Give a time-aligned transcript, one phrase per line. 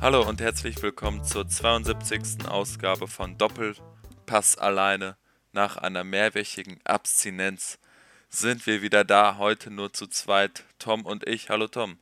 [0.00, 2.48] Hallo und herzlich willkommen zur 72.
[2.48, 5.18] Ausgabe von Doppelpass alleine.
[5.52, 7.78] Nach einer mehrwöchigen Abstinenz
[8.30, 11.50] sind wir wieder da, heute nur zu zweit, Tom und ich.
[11.50, 11.98] Hallo Tom.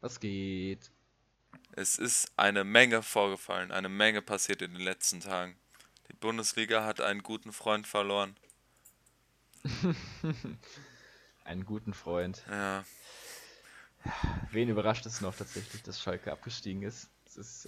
[0.00, 0.92] Was geht?
[1.72, 5.56] Es ist eine Menge vorgefallen, eine Menge passiert in den letzten Tagen.
[6.08, 8.36] Die Bundesliga hat einen guten Freund verloren.
[11.44, 12.40] einen guten Freund.
[12.48, 12.84] Ja.
[14.52, 17.08] Wen überrascht es noch tatsächlich, dass Schalke abgestiegen ist?
[17.36, 17.66] Es ist,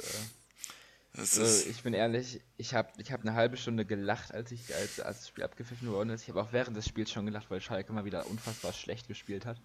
[1.16, 4.74] äh, ist ich bin ehrlich, ich habe ich hab eine halbe Stunde gelacht, als ich
[4.74, 6.22] als, als das Spiel abgepfiffen worden ist.
[6.22, 9.46] Ich habe auch während des Spiels schon gelacht, weil Schalke mal wieder unfassbar schlecht gespielt
[9.46, 9.60] hat.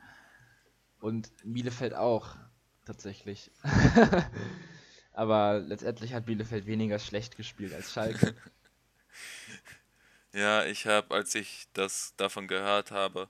[1.00, 2.36] Und Bielefeld auch,
[2.86, 3.52] tatsächlich.
[5.14, 8.36] Aber letztendlich hat Bielefeld weniger schlecht gespielt als Schalke.
[10.34, 13.30] ja, ich habe, als ich das davon gehört habe,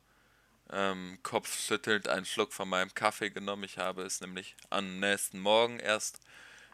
[0.71, 3.63] ähm, kopfschüttelnd einen Schluck von meinem Kaffee genommen.
[3.63, 6.19] Ich habe es nämlich am nächsten Morgen erst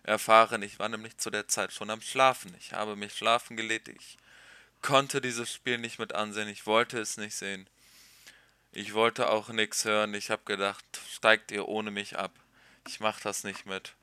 [0.05, 0.61] erfahren.
[0.61, 2.55] Ich war nämlich zu der Zeit schon am Schlafen.
[2.59, 3.87] Ich habe mich schlafen gelegt.
[3.87, 4.17] Ich
[4.81, 6.47] konnte dieses Spiel nicht mit ansehen.
[6.47, 7.67] Ich wollte es nicht sehen.
[8.71, 10.13] Ich wollte auch nichts hören.
[10.13, 12.31] Ich habe gedacht, steigt ihr ohne mich ab.
[12.87, 13.93] Ich mache das nicht mit.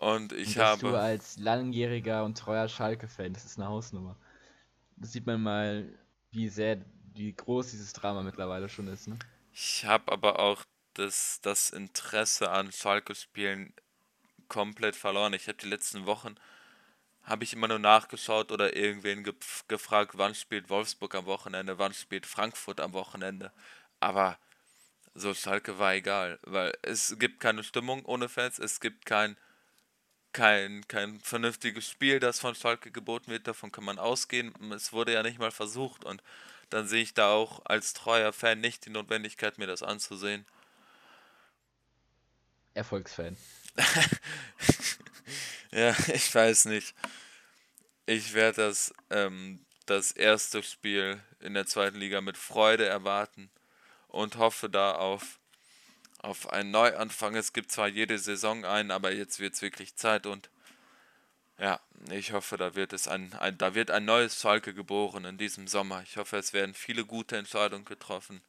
[0.00, 0.80] Und ich und habe.
[0.80, 4.16] Du als langjähriger und treuer Schalke-Fan, das ist eine Hausnummer.
[4.96, 5.88] Das sieht man mal,
[6.30, 9.08] wie sehr wie groß dieses Drama mittlerweile schon ist.
[9.08, 9.18] Ne?
[9.52, 13.72] Ich habe aber auch das, das Interesse an Schalke-Spielen
[14.48, 15.32] komplett verloren.
[15.34, 16.36] Ich habe die letzten Wochen
[17.22, 19.34] habe ich immer nur nachgeschaut oder irgendwen ge
[19.68, 23.52] gefragt, wann spielt Wolfsburg am Wochenende, wann spielt Frankfurt am Wochenende.
[24.00, 24.38] Aber
[25.14, 29.36] so Schalke war egal, weil es gibt keine Stimmung ohne Fans, es gibt kein
[30.32, 34.54] kein, kein vernünftiges Spiel, das von Schalke geboten wird, davon kann man ausgehen.
[34.72, 36.22] Es wurde ja nicht mal versucht und
[36.70, 40.46] dann sehe ich da auch als treuer Fan nicht die Notwendigkeit, mir das anzusehen.
[42.74, 43.36] Erfolgsfan.
[45.72, 46.94] ja, ich weiß nicht.
[48.06, 53.50] Ich werde das, ähm, das erste Spiel in der zweiten Liga mit Freude erwarten
[54.08, 55.38] und hoffe da auf,
[56.18, 57.36] auf einen Neuanfang.
[57.36, 60.50] Es gibt zwar jede Saison einen, aber jetzt wird es wirklich Zeit und
[61.58, 61.80] ja,
[62.10, 65.66] ich hoffe, da wird es ein, ein, da wird ein neues Schalke geboren in diesem
[65.66, 66.02] Sommer.
[66.04, 68.40] Ich hoffe, es werden viele gute Entscheidungen getroffen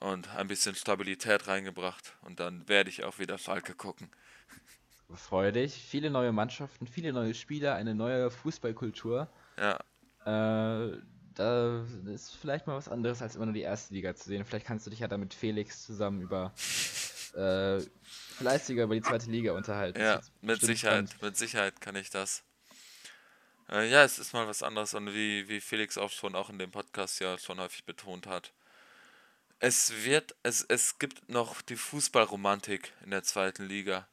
[0.00, 4.10] und ein bisschen Stabilität reingebracht und dann werde ich auch wieder Schalke gucken.
[5.14, 5.74] Freue dich.
[5.74, 9.28] Viele neue Mannschaften, viele neue Spieler, eine neue Fußballkultur.
[9.56, 9.78] Ja.
[10.24, 10.98] Äh,
[11.34, 14.44] da ist vielleicht mal was anderes, als immer nur die erste Liga zu sehen.
[14.44, 16.52] Vielleicht kannst du dich ja da mit Felix zusammen über
[17.36, 17.80] äh,
[18.38, 20.00] fleißiger über die zweite Liga unterhalten.
[20.00, 21.22] Ja, mit Sicherheit, spannend.
[21.22, 22.42] mit Sicherheit kann ich das.
[23.68, 26.58] Äh, ja, es ist mal was anderes und wie, wie Felix auch schon auch in
[26.58, 28.52] dem Podcast ja schon häufig betont hat.
[29.58, 34.06] Es wird, es, es gibt noch die Fußballromantik in der zweiten Liga.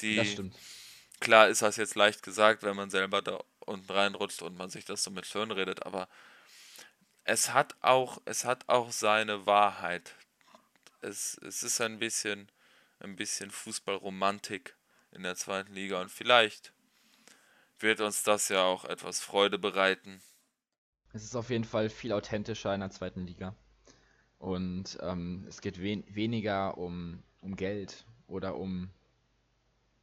[0.00, 0.56] Die, das stimmt.
[1.20, 4.84] Klar ist das jetzt leicht gesagt, wenn man selber da unten reinrutscht und man sich
[4.84, 6.08] das so mit schön redet, aber
[7.24, 10.14] es hat auch, es hat auch seine Wahrheit.
[11.00, 12.50] Es, es ist ein bisschen,
[13.00, 14.74] ein bisschen Fußballromantik
[15.12, 16.72] in der zweiten Liga und vielleicht
[17.80, 20.22] wird uns das ja auch etwas Freude bereiten.
[21.12, 23.54] Es ist auf jeden Fall viel authentischer in der zweiten Liga.
[24.38, 28.88] Und ähm, es geht wen weniger um, um Geld oder um,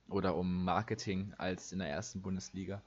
[0.09, 2.81] oder um Marketing als in der ersten Bundesliga.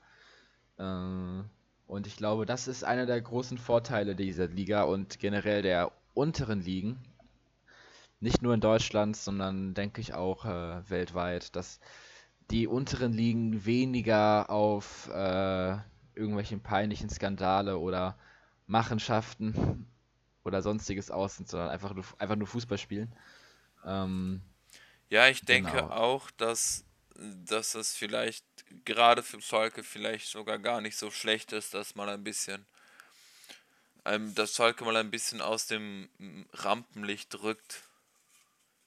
[0.78, 1.42] Äh,
[1.86, 6.60] und ich glaube, das ist einer der großen Vorteile dieser Liga und generell der unteren
[6.60, 6.98] Ligen,
[8.20, 11.80] nicht nur in Deutschland, sondern denke ich auch äh, weltweit, dass
[12.50, 15.76] die unteren Ligen weniger auf äh,
[16.14, 18.16] irgendwelchen peinlichen Skandale oder
[18.66, 19.86] Machenschaften
[20.48, 23.12] oder sonstiges aus sind, sondern einfach nur, einfach nur Fußball spielen.
[23.84, 24.42] Ähm,
[25.10, 25.90] ja, ich denke genau.
[25.90, 28.44] auch, dass, dass es vielleicht
[28.84, 32.66] gerade für Schalke vielleicht sogar gar nicht so schlecht ist, dass man ein bisschen
[34.08, 36.08] ähm, dass Schalke mal ein bisschen aus dem
[36.52, 37.82] Rampenlicht rückt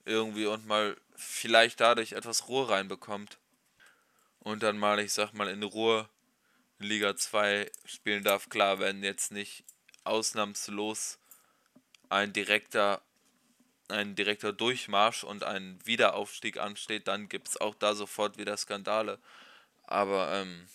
[0.04, 3.38] irgendwie und mal vielleicht dadurch etwas Ruhe reinbekommt
[4.40, 6.08] und dann mal, ich sag mal, in Ruhe
[6.78, 8.48] Liga 2 spielen darf.
[8.48, 9.64] Klar, wenn jetzt nicht
[10.02, 11.18] ausnahmslos
[12.12, 13.02] ein direkter
[13.88, 19.18] ein direkter Durchmarsch und ein Wiederaufstieg ansteht, dann gibt es auch da sofort wieder Skandale.
[19.82, 20.66] Aber ähm,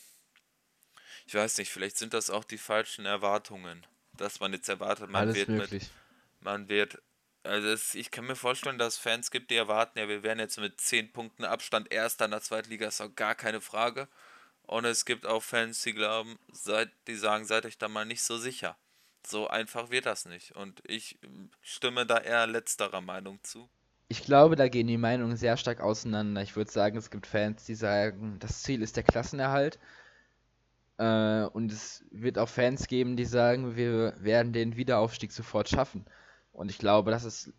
[1.25, 5.22] ich weiß nicht, vielleicht sind das auch die falschen Erwartungen, dass man jetzt erwartet, man
[5.22, 5.84] Alles wird möglich.
[5.84, 5.92] mit
[6.42, 7.01] man wird
[7.44, 10.40] also es, ich kann mir vorstellen, dass es Fans gibt, die erwarten, ja, wir werden
[10.40, 14.10] jetzt mit 10 Punkten Abstand Erster in der zweiten Liga, ist auch gar keine Frage.
[14.63, 18.22] Und es gibt auch Fans, die glauben, seid, die sagen, seid euch da mal nicht
[18.22, 18.78] so sicher.
[19.27, 20.56] So einfach wird das nicht.
[20.56, 21.19] Und ich
[21.62, 23.69] stimme da eher letzterer Meinung zu.
[24.07, 26.41] Ich glaube, da gehen die Meinungen sehr stark auseinander.
[26.41, 29.79] Ich würde sagen, es gibt Fans, die sagen, das Ziel ist der Klassenerhalt.
[30.97, 36.06] Äh, und es wird auch Fans geben, die sagen, wir werden den Wiederaufstieg sofort schaffen.
[36.53, 37.53] Und ich glaube, dass es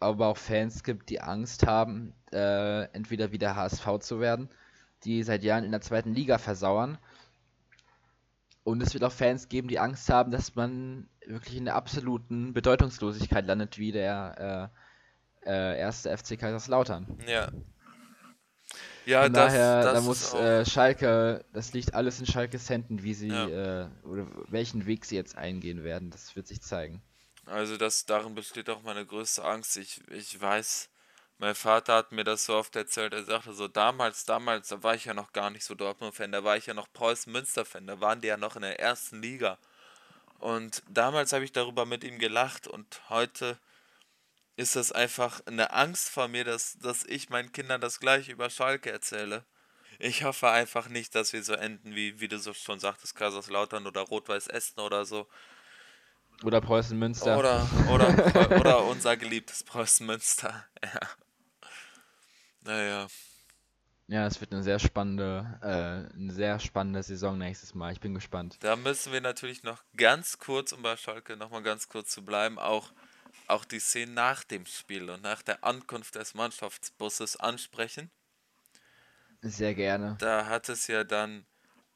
[0.00, 4.50] aber auch Fans gibt, die Angst haben, äh, entweder wieder HSV zu werden,
[5.04, 6.98] die seit Jahren in der zweiten Liga versauern.
[8.62, 12.52] Und es wird auch Fans geben, die Angst haben, dass man wirklich in der absoluten
[12.52, 14.70] Bedeutungslosigkeit landet, wie der
[15.44, 17.18] äh, äh, erste FC Kaiserslautern.
[17.26, 17.50] Ja.
[19.06, 23.02] Ja, Von das, daher, das da muss äh, Schalke, das liegt alles in Schalkes Händen,
[23.02, 23.82] wie sie ja.
[23.82, 26.10] äh, oder welchen Weg sie jetzt eingehen werden.
[26.10, 27.02] Das wird sich zeigen.
[27.46, 29.76] Also das darin besteht auch meine größte Angst.
[29.76, 30.88] Ich, ich weiß,
[31.38, 33.12] mein Vater hat mir das so oft erzählt.
[33.12, 36.42] Er sagte so, damals, damals, da war ich ja noch gar nicht so Dortmund-Fan, da
[36.42, 39.58] war ich ja noch Preußen-Münster-Fan, da waren die ja noch in der ersten Liga.
[40.44, 43.58] Und damals habe ich darüber mit ihm gelacht und heute
[44.56, 48.50] ist das einfach eine Angst vor mir, dass, dass ich meinen Kindern das gleiche über
[48.50, 49.46] Schalke erzähle.
[49.98, 53.86] Ich hoffe einfach nicht, dass wir so enden, wie, wie du so schon sagtest, Kaiserslautern
[53.86, 55.26] oder Rot-Weiß Essen oder so.
[56.42, 57.38] Oder Preußen Münster.
[57.38, 60.66] Oder, oder, oder unser geliebtes Preußen Münster.
[60.84, 61.00] Ja.
[62.60, 63.06] Naja.
[64.06, 67.92] Ja, es wird eine sehr spannende, äh, eine sehr spannende Saison nächstes Mal.
[67.92, 68.56] Ich bin gespannt.
[68.60, 72.58] Da müssen wir natürlich noch ganz kurz, um bei Schalke nochmal ganz kurz zu bleiben,
[72.58, 72.92] auch
[73.46, 78.10] auch die Szene nach dem Spiel und nach der Ankunft des Mannschaftsbusses ansprechen.
[79.42, 80.16] Sehr gerne.
[80.18, 81.44] Da hat es ja dann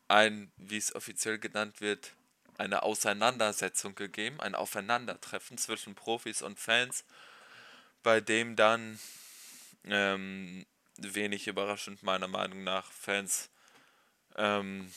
[0.08, 2.14] ein, wie es offiziell genannt wird,
[2.58, 7.04] eine Auseinandersetzung gegeben, ein Aufeinandertreffen zwischen Profis und Fans,
[8.02, 8.98] bei dem dann
[9.84, 10.66] ähm,
[10.98, 13.50] wenig überraschend meiner Meinung nach Fans
[14.36, 14.90] ähm,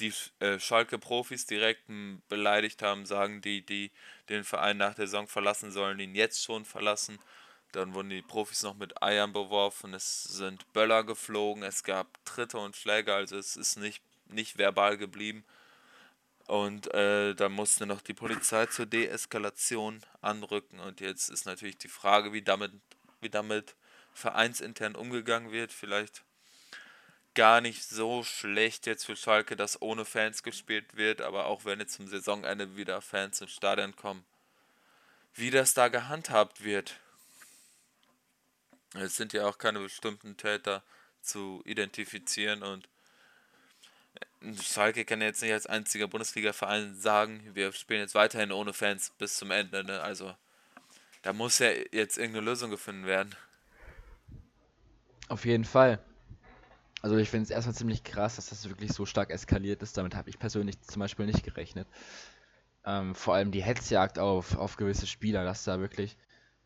[0.00, 1.84] die äh, Schalke-Profis direkt
[2.28, 3.90] beleidigt haben, sagen die, die
[4.28, 7.18] den Verein nach der Saison verlassen sollen, ihn jetzt schon verlassen.
[7.72, 12.58] Dann wurden die Profis noch mit Eiern beworfen, es sind Böller geflogen, es gab Tritte
[12.58, 15.44] und Schläge, also es ist nicht, nicht verbal geblieben.
[16.48, 20.80] Und äh, da musste noch die Polizei zur Deeskalation anrücken.
[20.80, 22.72] Und jetzt ist natürlich die Frage, wie damit,
[23.20, 23.76] wie damit
[24.14, 25.72] vereinsintern umgegangen wird.
[25.72, 26.22] Vielleicht
[27.34, 31.80] gar nicht so schlecht jetzt für Schalke, dass ohne Fans gespielt wird, aber auch wenn
[31.80, 34.24] jetzt zum Saisonende wieder Fans ins Stadion kommen,
[35.34, 36.98] wie das da gehandhabt wird.
[38.94, 40.82] Es sind ja auch keine bestimmten Täter
[41.22, 42.88] zu identifizieren und
[44.60, 49.36] Schalke kann jetzt nicht als einziger Bundesliga-Verein sagen, wir spielen jetzt weiterhin ohne Fans bis
[49.36, 49.84] zum Ende.
[49.84, 50.00] Ne?
[50.00, 50.34] Also
[51.22, 53.34] da muss ja jetzt irgendeine Lösung gefunden werden.
[55.28, 55.98] Auf jeden Fall.
[57.02, 59.98] Also ich finde es erstmal ziemlich krass, dass das wirklich so stark eskaliert ist.
[59.98, 61.88] Damit habe ich persönlich zum Beispiel nicht gerechnet.
[62.84, 66.16] Ähm, vor allem die Hetzjagd auf, auf gewisse Spieler, dass da wirklich.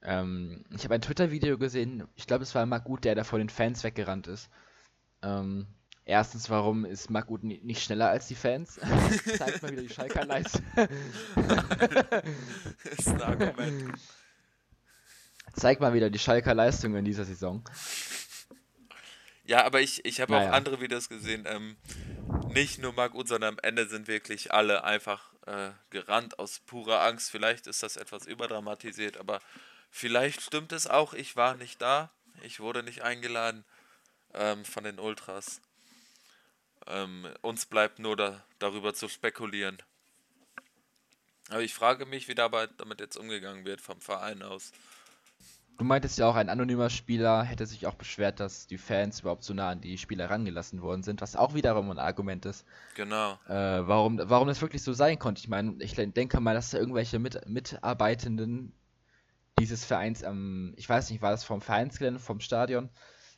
[0.03, 3.49] Ähm, ich habe ein Twitter-Video gesehen, ich glaube, es war Magut, der da vor den
[3.49, 4.51] Fans weggerannt ist.
[5.23, 5.67] Ähm,
[6.05, 8.79] erstens, warum ist Magut nicht schneller als die Fans?
[9.37, 10.65] Zeigt mal wieder die Schalker Leistung.
[12.97, 13.95] ist ein Argument.
[15.55, 17.65] Zeigt mal wieder die Schalker Leistung in dieser Saison.
[19.47, 20.51] Ja, aber ich, ich habe naja.
[20.51, 21.45] auch andere Videos gesehen.
[21.47, 21.77] Ähm,
[22.53, 27.03] nicht nur Marc Uth, sondern am Ende sind wirklich alle einfach äh, gerannt aus purer
[27.03, 27.31] Angst.
[27.31, 29.41] Vielleicht ist das etwas überdramatisiert, aber
[29.91, 31.15] vielleicht stimmt es auch.
[31.15, 32.11] Ich war nicht da.
[32.43, 33.65] Ich wurde nicht eingeladen
[34.35, 35.61] ähm, von den Ultras.
[36.89, 39.79] Ähm, uns bleibt nur da, darüber zu spekulieren.
[41.51, 44.73] Aber ich frage mich, wie dabei damit jetzt umgegangen wird vom Verein aus.
[45.79, 49.45] Du meintest ja auch, ein anonymer Spieler hätte sich auch beschwert, dass die Fans überhaupt
[49.45, 52.65] so nah an die Spieler rangelassen worden sind, was auch wiederum ein Argument ist.
[52.95, 53.33] Genau.
[53.47, 55.41] Äh, warum, warum das wirklich so sein konnte.
[55.41, 58.73] Ich meine, ich denke mal, dass da irgendwelche Mit Mitarbeitenden
[59.59, 62.91] dieses Vereins am, ich weiß nicht, war das vom Vereinsgelände, vom Stadion,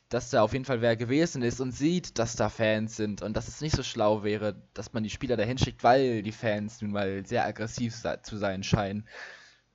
[0.09, 3.37] dass da auf jeden Fall wer gewesen ist und sieht, dass da Fans sind und
[3.37, 6.81] dass es nicht so schlau wäre, dass man die Spieler dahin schickt, weil die Fans
[6.81, 9.07] nun mal sehr aggressiv zu sein scheinen.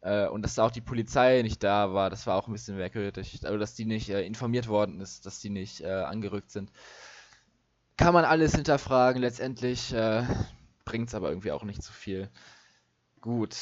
[0.04, 2.76] Äh, und dass da auch die Polizei nicht da war, das war auch ein bisschen
[2.76, 3.40] merkwürdig.
[3.42, 6.70] Also, dass die nicht äh, informiert worden ist, dass die nicht äh, angerückt sind.
[7.96, 10.24] Kann man alles hinterfragen, letztendlich äh,
[10.84, 12.28] bringt es aber irgendwie auch nicht so viel.
[13.22, 13.56] Gut.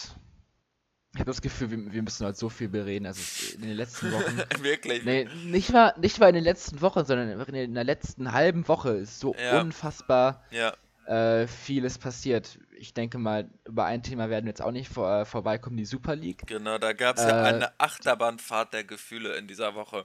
[1.14, 3.06] Ich habe das Gefühl, wir, wir, müssen heute so viel bereden.
[3.06, 3.20] Also
[3.54, 4.38] in den letzten Wochen.
[4.62, 5.04] Wirklich?
[5.04, 8.90] Nee, nicht mal, nicht mal in den letzten Wochen, sondern in der letzten halben Woche
[8.90, 9.60] ist so ja.
[9.60, 10.74] unfassbar ja.
[11.06, 15.20] äh, vieles passiert ich denke mal, über ein Thema werden wir jetzt auch nicht vor,
[15.20, 16.42] äh, vorbeikommen, die Super League.
[16.48, 20.04] Genau, da gab es äh, ja eine Achterbahnfahrt der Gefühle in dieser Woche.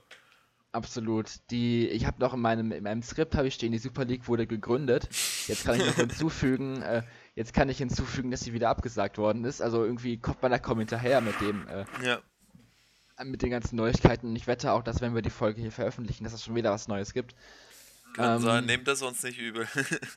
[0.70, 1.28] Absolut.
[1.50, 4.28] Die, ich habe noch in meinem, in meinem Skript habe ich stehen, die Super League
[4.28, 5.08] wurde gegründet.
[5.48, 7.02] Jetzt kann ich noch hinzufügen, äh,
[7.34, 9.60] jetzt kann ich hinzufügen, dass sie wieder abgesagt worden ist.
[9.60, 11.66] Also irgendwie kommt man da kaum hinterher mit dem.
[11.66, 12.20] Äh, ja.
[13.24, 14.36] mit den ganzen Neuigkeiten.
[14.36, 16.86] Ich wette auch, dass wenn wir die Folge hier veröffentlichen, dass es schon wieder was
[16.86, 17.34] Neues gibt.
[18.14, 19.68] Kann ähm, sein, nehmt das uns nicht übel.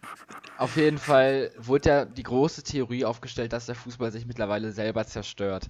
[0.58, 5.06] auf jeden Fall wurde ja die große Theorie aufgestellt, dass der Fußball sich mittlerweile selber
[5.06, 5.68] zerstört.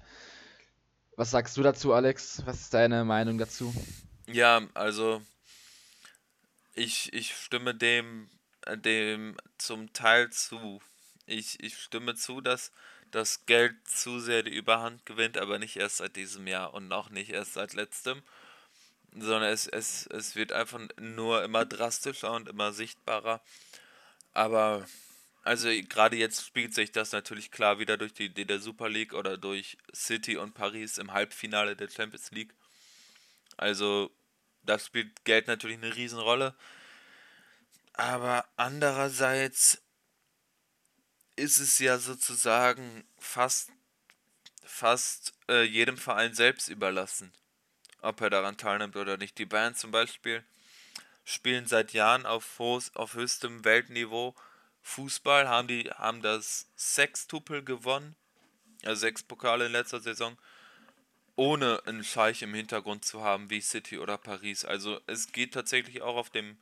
[1.16, 2.42] Was sagst du dazu, Alex?
[2.46, 3.74] Was ist deine Meinung dazu?
[4.28, 5.22] Ja, also
[6.74, 8.30] ich, ich stimme dem,
[8.66, 10.82] äh, dem zum Teil zu.
[11.25, 12.72] Ich, ich stimme zu, dass
[13.12, 17.10] das Geld zu sehr die Überhand gewinnt, aber nicht erst seit diesem Jahr und auch
[17.10, 18.22] nicht erst seit letztem,
[19.13, 23.41] sondern es, es, es wird einfach nur immer drastischer und immer sichtbarer.
[24.34, 24.86] Aber
[25.44, 29.13] also gerade jetzt spielt sich das natürlich klar wieder durch die Idee der Super League
[29.13, 32.53] oder durch City und Paris im Halbfinale der Champions League.
[33.58, 34.12] Also
[34.63, 36.56] da spielt Geld natürlich eine Riesenrolle.
[37.94, 39.82] Aber andererseits
[41.36, 43.72] ist es ja sozusagen fast,
[44.63, 47.34] fast äh, jedem Verein selbst überlassen,
[48.01, 49.38] ob er daran teilnimmt oder nicht.
[49.38, 50.43] Die Bayern zum Beispiel
[51.24, 54.36] spielen seit Jahren auf, auf höchstem Weltniveau
[54.81, 58.15] Fußball, haben, die, haben das Sextupel gewonnen,
[58.84, 60.38] also sechs Pokale in letzter Saison,
[61.36, 64.65] ohne einen Scheich im Hintergrund zu haben wie City oder Paris.
[64.65, 66.58] Also es geht tatsächlich auch auf dem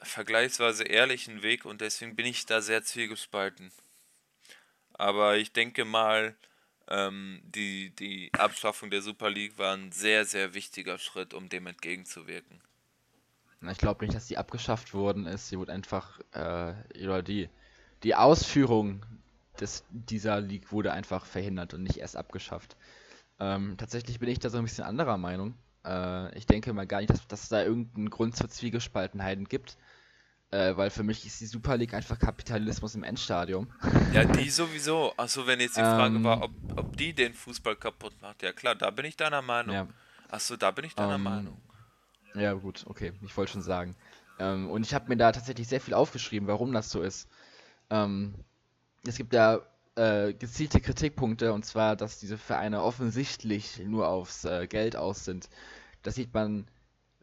[0.00, 3.70] vergleichsweise ehrlichen Weg und deswegen bin ich da sehr zwiegespalten.
[4.94, 6.36] Aber ich denke mal,
[6.88, 11.66] ähm, die, die Abschaffung der Super League war ein sehr, sehr wichtiger Schritt, um dem
[11.66, 12.60] entgegenzuwirken.
[13.70, 15.48] Ich glaube nicht, dass die abgeschafft worden ist.
[15.48, 17.48] Sie wurde einfach, äh, oder die,
[18.04, 19.04] die Ausführung
[19.60, 22.76] des, dieser League wurde einfach verhindert und nicht erst abgeschafft.
[23.40, 25.54] Ähm, tatsächlich bin ich da so ein bisschen anderer Meinung.
[25.84, 29.76] Äh, ich denke mal gar nicht, dass, dass es da irgendeinen Grund zur Zwiegespaltenheiten gibt.
[30.50, 33.70] Äh, weil für mich ist die Super League einfach Kapitalismus im Endstadium.
[34.14, 35.12] Ja, die sowieso.
[35.16, 38.42] Achso, wenn jetzt die Frage ähm, war, ob, ob die den Fußball kaputt macht.
[38.42, 39.74] Ja klar, da bin ich deiner Meinung.
[39.74, 39.86] Ja.
[40.30, 41.60] Achso, da bin ich deiner ähm, Meinung.
[42.34, 43.94] Ja, gut, okay, ich wollte schon sagen.
[44.38, 47.28] Ähm, und ich habe mir da tatsächlich sehr viel aufgeschrieben, warum das so ist.
[47.90, 48.34] Ähm,
[49.06, 49.60] es gibt ja
[49.96, 55.50] äh, gezielte Kritikpunkte, und zwar, dass diese Vereine offensichtlich nur aufs äh, Geld aus sind.
[56.02, 56.68] Das sieht man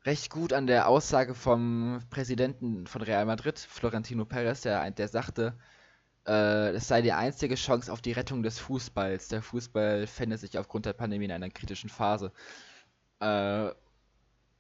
[0.06, 5.58] recht gut an der Aussage vom Präsidenten von Real Madrid, Florentino Perez, der, der sagte,
[6.28, 9.30] äh, es sei die einzige Chance auf die Rettung des Fußballs.
[9.30, 12.32] Der Fußball fände sich aufgrund der Pandemie in einer kritischen Phase.
[13.20, 13.70] Äh,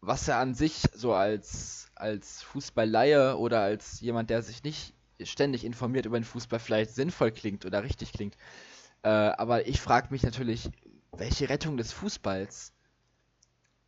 [0.02, 5.64] was er an sich so als, als Fußballleihe oder als jemand, der sich nicht ständig
[5.64, 8.36] informiert über den Fußball, vielleicht sinnvoll klingt oder richtig klingt.
[9.04, 10.70] Äh, aber ich frage mich natürlich,
[11.12, 12.75] welche Rettung des Fußballs?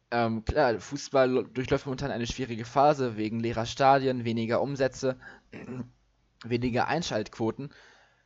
[0.09, 5.17] Ähm, klar, Fußball durchläuft momentan eine schwierige Phase wegen leerer Stadien, weniger Umsätze,
[6.45, 7.69] weniger Einschaltquoten,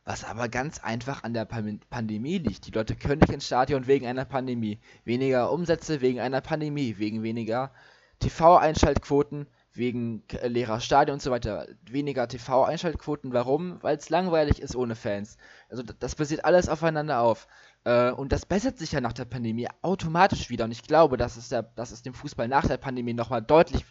[0.04, 2.66] was aber ganz einfach an der Pan Pandemie liegt.
[2.66, 7.24] Die Leute können nicht ins Stadion wegen einer Pandemie, weniger Umsätze wegen einer Pandemie, wegen
[7.24, 7.72] weniger
[8.20, 11.66] TV-Einschaltquoten, wegen leerer Stadien und so weiter.
[11.90, 13.32] Weniger TV-Einschaltquoten.
[13.32, 13.82] Warum?
[13.82, 15.36] Weil es langweilig ist ohne Fans.
[15.68, 17.48] Also das basiert alles aufeinander auf.
[17.84, 20.64] Äh, und das bessert sich ja nach der Pandemie automatisch wieder.
[20.64, 23.84] Und ich glaube, dass es, der, dass es dem Fußball nach der Pandemie nochmal deutlich,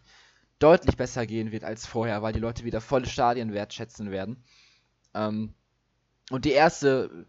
[0.59, 4.43] deutlich besser gehen wird als vorher, weil die Leute wieder volle Stadien wertschätzen werden.
[5.13, 5.53] Ähm,
[6.29, 7.25] und die erste,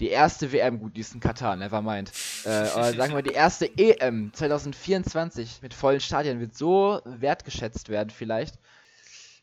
[0.00, 2.10] die erste WM, gut, die ist in Katar, nevermind.
[2.44, 8.10] Äh, oder sagen wir, die erste EM 2024 mit vollen Stadien wird so wertgeschätzt werden,
[8.10, 8.58] vielleicht.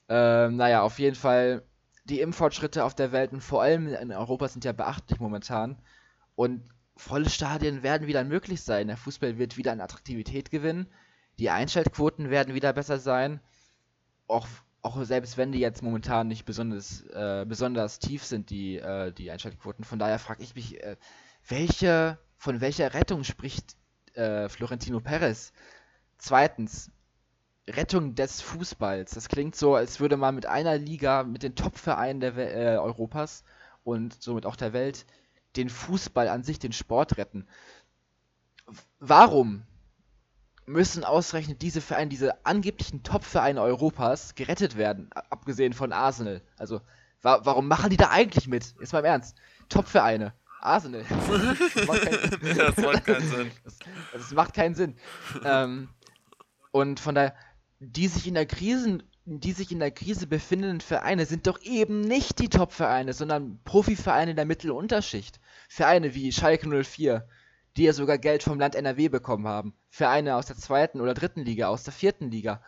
[0.10, 1.64] Ähm, naja, auf jeden Fall,
[2.04, 5.78] die Impffortschritte auf der Welt und vor allem in Europa sind ja beachtlich momentan.
[6.40, 6.64] Und
[6.96, 8.88] volle Stadien werden wieder möglich sein.
[8.88, 10.88] Der Fußball wird wieder an Attraktivität gewinnen.
[11.38, 13.42] Die Einschaltquoten werden wieder besser sein.
[14.26, 14.48] Auch,
[14.82, 19.30] auch selbst wenn die jetzt momentan nicht besonders, äh, besonders tief sind, die, äh, die
[19.30, 19.84] Einschaltquoten.
[19.84, 20.96] Von daher frage ich mich, äh,
[21.46, 23.76] welche, von welcher Rettung spricht
[24.14, 25.52] äh, Florentino Perez?
[26.20, 26.90] Zweitens,
[27.68, 29.12] Rettung des Fußballs.
[29.12, 33.44] Das klingt so, als würde man mit einer Liga, mit den Top-Vereinen äh, Europas
[33.84, 35.06] und somit auch der Welt
[35.56, 37.48] den Fußball an sich, den Sport retten.
[39.00, 39.64] Warum
[40.66, 46.42] müssen ausgerechnet diese Vereine, diese angeblichen Top-Vereine Europas gerettet werden, abgesehen von Arsenal?
[46.58, 46.82] Also,
[47.22, 48.76] wa warum machen die da eigentlich mit?
[48.80, 49.38] Jetzt mal im Ernst.
[49.70, 50.34] Top-Vereine.
[50.62, 51.04] Arsenal.
[51.10, 53.52] das, macht keinen, das macht keinen Sinn.
[53.64, 53.80] Das,
[54.14, 54.96] das macht keinen Sinn.
[55.44, 55.90] ähm,
[56.72, 57.34] und von daher,
[57.80, 62.02] die sich in der Krise die sich in der Krise befindenden Vereine sind doch eben
[62.02, 65.40] nicht die Top-Vereine, sondern Profivereine der Mittel- und Unterschicht.
[65.68, 67.28] Vereine wie Schalke 04,
[67.78, 69.74] die ja sogar Geld vom Land NRW bekommen haben.
[69.90, 72.62] Vereine aus der zweiten oder dritten Liga, aus der vierten Liga.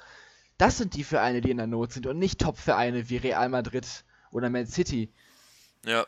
[0.57, 3.87] Das sind die Vereine, die in der Not sind und nicht Top-Vereine wie Real Madrid
[4.29, 5.11] oder Man City.
[5.85, 6.05] Ja.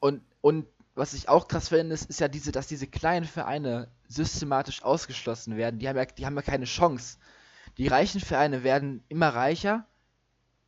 [0.00, 3.88] Und, und was ich auch krass finde, ist, ist ja diese, dass diese kleinen Vereine
[4.08, 7.18] systematisch ausgeschlossen werden, die haben ja, die haben ja keine Chance.
[7.78, 9.86] Die reichen Vereine werden immer reicher,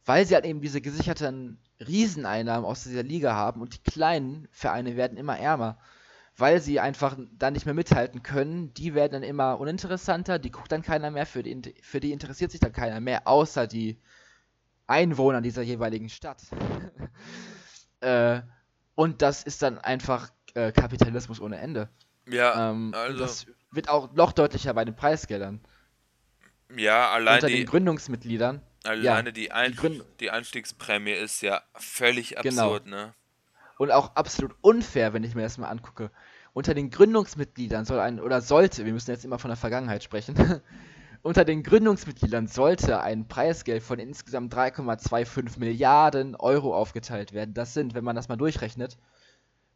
[0.04, 4.96] weil sie halt eben diese gesicherten Rieseneinnahmen aus dieser Liga haben und die kleinen Vereine
[4.96, 5.78] werden immer ärmer,
[6.36, 8.74] weil sie einfach dann nicht mehr mithalten können.
[8.74, 12.50] Die werden dann immer uninteressanter, die guckt dann keiner mehr, für die, für die interessiert
[12.50, 14.00] sich dann keiner mehr, außer die
[14.86, 16.42] Einwohner dieser jeweiligen Stadt.
[18.00, 18.40] äh,
[18.94, 21.88] und das ist dann einfach äh, Kapitalismus ohne Ende.
[22.26, 23.18] Ja, ähm, also.
[23.18, 25.60] Das wird auch noch deutlicher bei den Preisgeldern.
[26.76, 28.62] Ja, allein Unter die, den Gründungsmitgliedern.
[28.84, 32.62] Alleine ja, die, Ein die, die, Einstiegsprämie ist ja völlig genau.
[32.62, 32.96] absurd, genau.
[32.96, 33.14] ne?
[33.78, 36.10] Und auch absolut unfair, wenn ich mir das mal angucke.
[36.52, 40.34] Unter den Gründungsmitgliedern soll ein, oder sollte, wir müssen jetzt immer von der Vergangenheit sprechen,
[41.22, 47.54] unter den Gründungsmitgliedern sollte ein Preisgeld von insgesamt 3,25 Milliarden Euro aufgeteilt werden.
[47.54, 48.98] Das sind, wenn man das mal durchrechnet,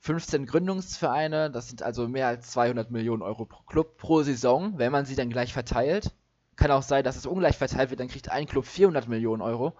[0.01, 4.91] 15 Gründungsvereine, das sind also mehr als 200 Millionen Euro pro Club pro Saison, wenn
[4.91, 6.13] man sie dann gleich verteilt.
[6.57, 9.77] Kann auch sein, dass es ungleich verteilt wird, dann kriegt ein Club 400 Millionen Euro.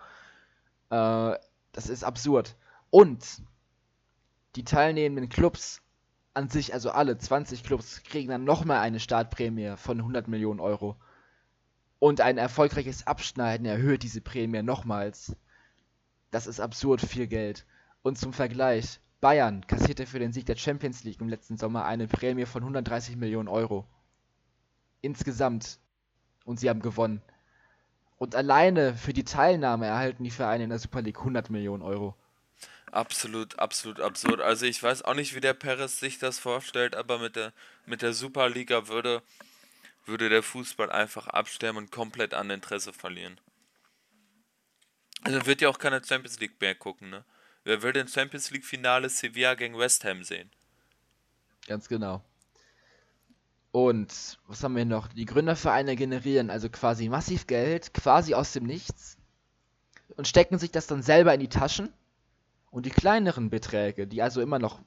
[0.91, 1.37] Äh,
[1.73, 2.57] das ist absurd.
[2.91, 3.43] Und
[4.57, 5.83] die teilnehmenden Clubs
[6.35, 10.97] an sich, also alle 20 Clubs, kriegen dann nochmal eine Startprämie von 100 Millionen Euro.
[11.99, 15.37] Und ein erfolgreiches Abschneiden erhöht diese Prämie nochmals.
[16.31, 17.67] Das ist absurd viel Geld.
[18.03, 22.09] Und zum Vergleich, Bayern kassierte für den Sieg der Champions League im letzten Sommer eine
[22.09, 23.87] Prämie von 130 Millionen Euro.
[25.01, 25.79] Insgesamt
[26.45, 27.23] und sie haben gewonnen.
[28.19, 32.15] Und alleine für die Teilnahme erhalten die Vereine in der Super League 100 Millionen Euro.
[32.93, 34.41] Absolut, absolut absurd.
[34.41, 37.53] Also ich weiß auch nicht, wie der Perez sich das vorstellt, aber mit der,
[37.87, 39.23] mit der Superliga würde,
[40.05, 43.41] würde der Fußball einfach absterben und komplett an Interesse verlieren.
[45.23, 47.25] Also wird ja auch keine Champions League mehr gucken, ne?
[47.65, 50.51] Wer will den Champions League Finale Sevilla gegen West Ham sehen?
[51.67, 52.23] Ganz genau.
[53.73, 55.09] Und was haben wir noch?
[55.09, 59.17] Die Gründervereine generieren also quasi massiv Geld, quasi aus dem Nichts
[60.17, 61.89] und stecken sich das dann selber in die Taschen.
[62.71, 64.81] Und die kleineren Beträge, die also immer noch,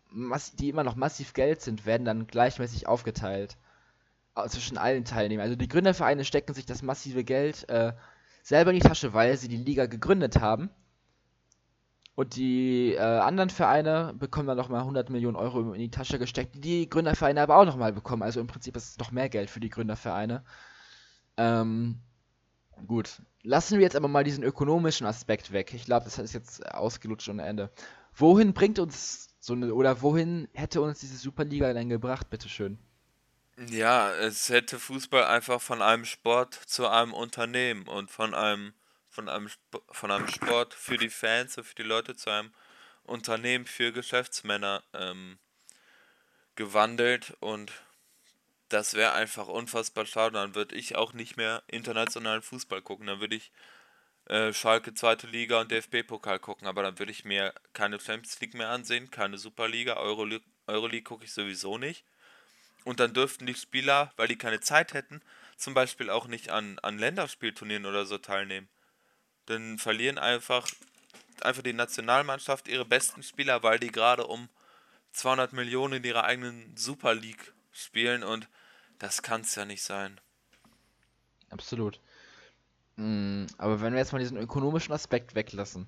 [0.57, 3.57] die immer noch massiv Geld sind, werden dann gleichmäßig aufgeteilt
[4.47, 5.45] zwischen allen Teilnehmern.
[5.45, 7.93] Also die Gründervereine stecken sich das massive Geld äh,
[8.41, 10.69] selber in die Tasche, weil sie die Liga gegründet haben
[12.15, 16.56] und die äh, anderen Vereine bekommen dann nochmal 100 Millionen Euro in die Tasche gesteckt,
[16.56, 18.23] die die Gründervereine aber auch nochmal bekommen.
[18.23, 20.43] Also im Prinzip ist es noch mehr Geld für die Gründervereine.
[21.36, 21.99] Ähm,
[22.88, 23.21] gut.
[23.43, 25.73] Lassen wir jetzt aber mal diesen ökonomischen Aspekt weg.
[25.73, 27.69] Ich glaube, das ist jetzt ausgelutscht ohne Ende.
[28.15, 32.80] Wohin bringt uns so eine, oder wohin hätte uns diese Superliga denn gebracht, bitteschön?
[33.69, 38.73] Ja, es hätte Fußball einfach von einem Sport zu einem Unternehmen und von einem
[39.15, 39.49] von einem,
[39.91, 42.54] von einem Sport für die Fans und für die Leute zu einem
[43.04, 45.39] Unternehmen für Geschäftsmänner ähm,
[46.56, 47.71] gewandelt und
[48.69, 50.34] das wäre einfach unfassbar schade.
[50.34, 53.08] Dann würde ich auch nicht mehr internationalen Fußball gucken.
[53.08, 53.51] Dann würde ich
[54.25, 58.56] äh, Schalke zweite Liga und DFB-Pokal gucken, aber dann würde ich mir keine Champions League
[58.56, 62.04] mehr ansehen, keine Superliga, Euroleague, Euroleague gucke ich sowieso nicht.
[62.84, 65.21] Und dann dürften die Spieler, weil die keine Zeit hätten,
[65.58, 68.67] zum Beispiel auch nicht an, an Länderspielturnieren oder so teilnehmen
[69.45, 70.67] dann verlieren einfach,
[71.41, 74.49] einfach die Nationalmannschaft ihre besten Spieler, weil die gerade um
[75.12, 78.47] 200 Millionen in ihrer eigenen Super League spielen und
[78.99, 80.19] das kann es ja nicht sein.
[81.49, 81.99] Absolut.
[82.95, 85.88] Mm, aber wenn wir jetzt mal diesen ökonomischen Aspekt weglassen,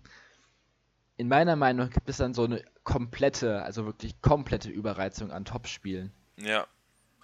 [1.17, 6.11] in meiner Meinung gibt es dann so eine komplette, also wirklich komplette Überreizung an Topspielen.
[6.37, 6.67] Ja.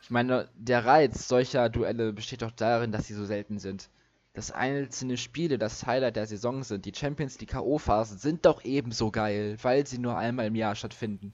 [0.02, 3.90] Ich meine, der Reiz solcher Duelle besteht doch darin, dass sie so selten sind
[4.34, 6.86] dass einzelne Spiele das Highlight der Saison sind.
[6.86, 11.34] Die Champions League K.O.-Phasen sind doch ebenso geil, weil sie nur einmal im Jahr stattfinden.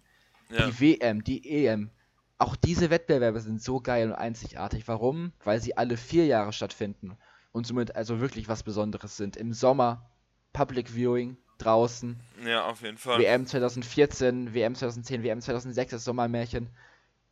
[0.49, 0.67] Ja.
[0.67, 1.91] Die WM, die EM,
[2.37, 4.87] auch diese Wettbewerbe sind so geil und einzigartig.
[4.87, 5.31] Warum?
[5.43, 7.17] Weil sie alle vier Jahre stattfinden
[7.51, 9.37] und somit also wirklich was Besonderes sind.
[9.37, 10.09] Im Sommer
[10.51, 12.19] Public Viewing draußen.
[12.45, 13.19] Ja, auf jeden Fall.
[13.19, 16.69] WM 2014, WM 2010, WM 2006, das Sommermärchen.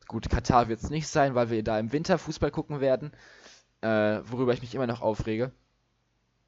[0.08, 3.12] Gut, Katar wird es nicht sein, weil wir da im Winter Fußball gucken werden
[3.81, 5.51] äh, worüber ich mich immer noch aufrege.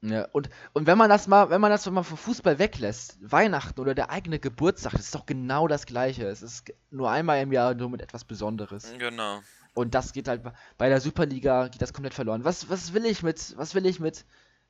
[0.02, 3.78] Ja, und, und wenn man das mal, wenn man das mal vom Fußball weglässt, Weihnachten
[3.80, 6.26] oder der eigene Geburtstag, das ist doch genau das gleiche.
[6.26, 8.94] Es ist nur einmal im Jahr nur mit etwas Besonderes.
[8.98, 9.40] Genau.
[9.74, 10.42] Und das geht halt
[10.78, 12.44] bei der Superliga geht das komplett verloren.
[12.44, 14.24] Was, was will ich mit, was will ich mit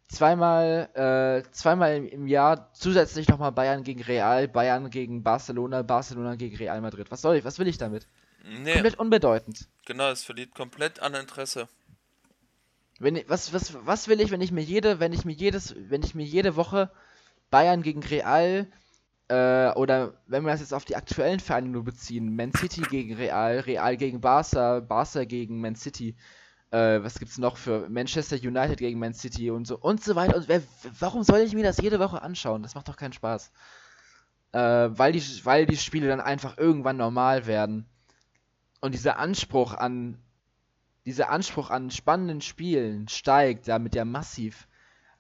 [0.09, 6.57] zweimal, äh, zweimal im Jahr zusätzlich nochmal Bayern gegen Real, Bayern gegen Barcelona, Barcelona gegen
[6.57, 7.11] Real Madrid?
[7.11, 8.07] Was soll ich, was will ich damit?
[8.45, 8.73] Nee.
[8.73, 9.69] Komplett unbedeutend.
[9.87, 11.69] Genau, es verliert komplett an Interesse.
[13.01, 16.03] Wenn, was, was, was will ich, wenn ich mir jede, wenn ich mir jedes, wenn
[16.03, 16.91] ich mir jede Woche
[17.51, 18.69] Bayern gegen Real,
[19.29, 23.15] äh, oder wenn wir das jetzt auf die aktuellen Vereine nur beziehen, Man City gegen
[23.15, 26.15] Real, Real gegen Barca, Barca gegen Man City,
[26.73, 30.37] äh, was gibt's noch für Manchester United gegen Man City und so und so weiter.
[30.37, 30.63] Und wer,
[30.99, 32.63] warum soll ich mir das jede Woche anschauen?
[32.63, 33.51] Das macht doch keinen Spaß.
[34.53, 37.87] Äh, weil, die, weil die Spiele dann einfach irgendwann normal werden.
[38.81, 40.19] Und dieser Anspruch an
[41.05, 44.69] dieser Anspruch an spannenden Spielen steigt damit ja massiv.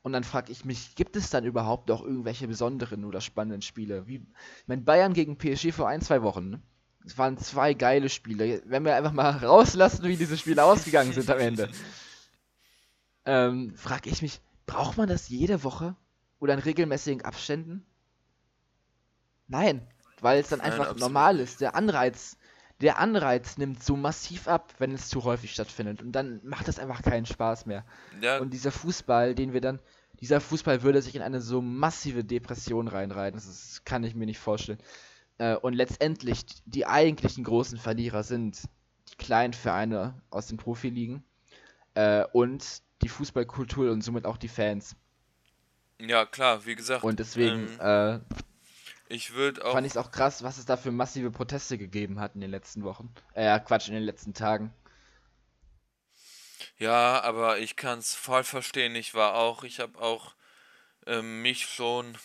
[0.03, 4.07] Und dann frage ich mich, gibt es dann überhaupt noch irgendwelche besonderen oder spannenden Spiele?
[4.07, 6.51] Wie, ich meine, Bayern gegen PSG vor ein, zwei Wochen.
[6.51, 6.62] Ne?
[7.05, 8.62] Es waren zwei geile Spiele.
[8.64, 11.69] Wenn wir einfach mal rauslassen, wie diese Spiele ausgegangen sind am Ende,
[13.27, 15.97] ähm, frage ich mich, braucht man das jede Woche
[16.38, 17.85] oder in regelmäßigen Abständen?
[19.49, 19.87] Nein,
[20.21, 21.61] weil es dann einfach Nein, normal ist.
[21.61, 22.37] Der Anreiz,
[22.81, 26.01] der Anreiz nimmt so massiv ab, wenn es zu häufig stattfindet.
[26.03, 27.85] Und dann macht es einfach keinen Spaß mehr.
[28.21, 28.38] Ja.
[28.38, 29.79] Und dieser Fußball, den wir dann.
[30.21, 33.38] Dieser Fußball würde sich in eine so massive Depression reinreiten.
[33.38, 34.79] Das, ist, das kann ich mir nicht vorstellen.
[35.38, 38.62] Äh, und letztendlich die eigentlichen großen Verlierer sind
[39.11, 41.25] die kleinen Vereine aus den Profiligen
[41.95, 44.95] äh, und die Fußballkultur und somit auch die Fans.
[45.99, 47.05] Ja, klar, wie gesagt.
[47.05, 48.39] Und deswegen ähm, äh,
[49.11, 49.73] ich würde auch.
[49.73, 52.51] Fand ich es auch krass, was es da für massive Proteste gegeben hat in den
[52.51, 53.12] letzten Wochen.
[53.35, 54.73] Äh, Quatsch, in den letzten Tagen.
[56.79, 58.94] Ja, aber ich kann es voll verstehen.
[58.94, 60.35] Ich war auch, ich habe auch
[61.07, 62.16] äh, mich schon,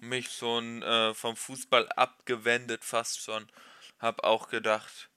[0.00, 3.50] mich schon äh, vom Fußball abgewendet, fast schon.
[3.98, 5.10] Hab auch gedacht,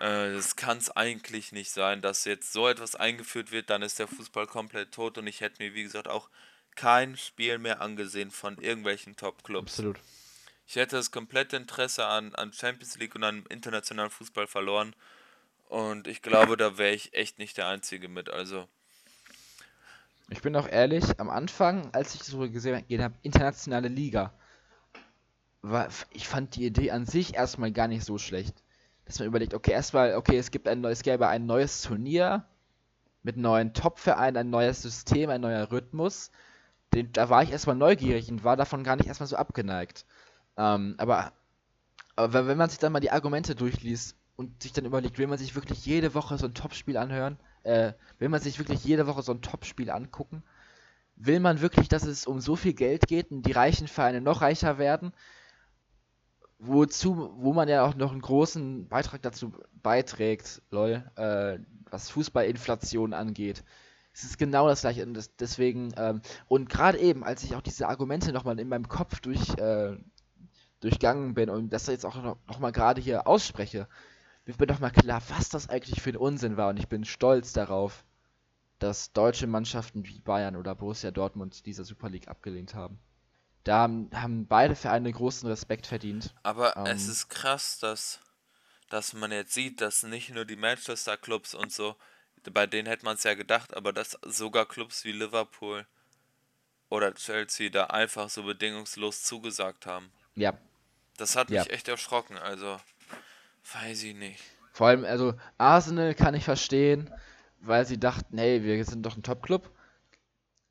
[0.00, 3.98] äh, das kann es eigentlich nicht sein, dass jetzt so etwas eingeführt wird, dann ist
[3.98, 6.30] der Fußball komplett tot und ich hätte mir, wie gesagt, auch
[6.76, 9.72] kein Spiel mehr angesehen von irgendwelchen Top-Clubs.
[9.72, 9.98] Absolut.
[10.66, 14.94] Ich hätte das komplette Interesse an, an Champions League und an internationalen Fußball verloren.
[15.68, 18.28] Und ich glaube, da wäre ich echt nicht der Einzige mit.
[18.28, 18.68] Also.
[20.28, 24.32] Ich bin auch ehrlich, am Anfang, als ich so gesehen habe, internationale Liga,
[25.62, 28.62] war, ich fand die Idee an sich erstmal gar nicht so schlecht.
[29.06, 32.46] Dass man überlegt, okay, erstmal, okay, es gibt ein neues, gäbe ein neues Turnier
[33.22, 36.30] mit neuen Top-Vereinen, ein neues System, ein neuer Rhythmus
[36.94, 40.04] den, da war ich erstmal neugierig und war davon gar nicht erstmal so abgeneigt.
[40.56, 41.32] Ähm, aber,
[42.16, 45.38] aber wenn man sich dann mal die Argumente durchliest und sich dann überlegt, will man
[45.38, 47.38] sich wirklich jede Woche so ein Topspiel anhören?
[47.62, 50.42] Äh, will man sich wirklich jede Woche so ein Topspiel angucken?
[51.16, 54.40] Will man wirklich, dass es um so viel Geld geht und die reichen Vereine noch
[54.40, 55.12] reicher werden?
[56.58, 61.58] Wozu, wo man ja auch noch einen großen Beitrag dazu beiträgt, lol, äh,
[61.90, 63.64] was Fußballinflation angeht.
[64.20, 65.04] Es ist genau das gleiche.
[65.04, 68.88] Und das, deswegen, ähm, und gerade eben, als ich auch diese Argumente nochmal in meinem
[68.88, 69.96] Kopf durch, äh,
[70.80, 73.88] durchgangen bin und das jetzt auch noch, noch mal gerade hier ausspreche,
[74.44, 76.68] wird mir doch mal klar, was das eigentlich für ein Unsinn war.
[76.68, 78.04] Und ich bin stolz darauf,
[78.78, 82.98] dass deutsche Mannschaften wie Bayern oder Borussia Dortmund diese Super League abgelehnt haben.
[83.64, 86.34] Da haben, haben beide Vereine großen Respekt verdient.
[86.42, 88.20] Aber ähm, es ist krass, dass,
[88.88, 91.96] dass man jetzt sieht, dass nicht nur die Manchester Clubs und so
[92.52, 95.86] bei denen hätte man es ja gedacht, aber dass sogar Clubs wie Liverpool
[96.88, 100.10] oder Chelsea da einfach so bedingungslos zugesagt haben.
[100.34, 100.54] Ja.
[101.16, 101.70] Das hat mich ja.
[101.70, 102.78] echt erschrocken, also
[103.74, 104.42] weiß ich nicht.
[104.72, 107.10] Vor allem, also Arsenal kann ich verstehen,
[107.60, 109.70] weil sie dachten, hey, wir sind doch ein Top-Club.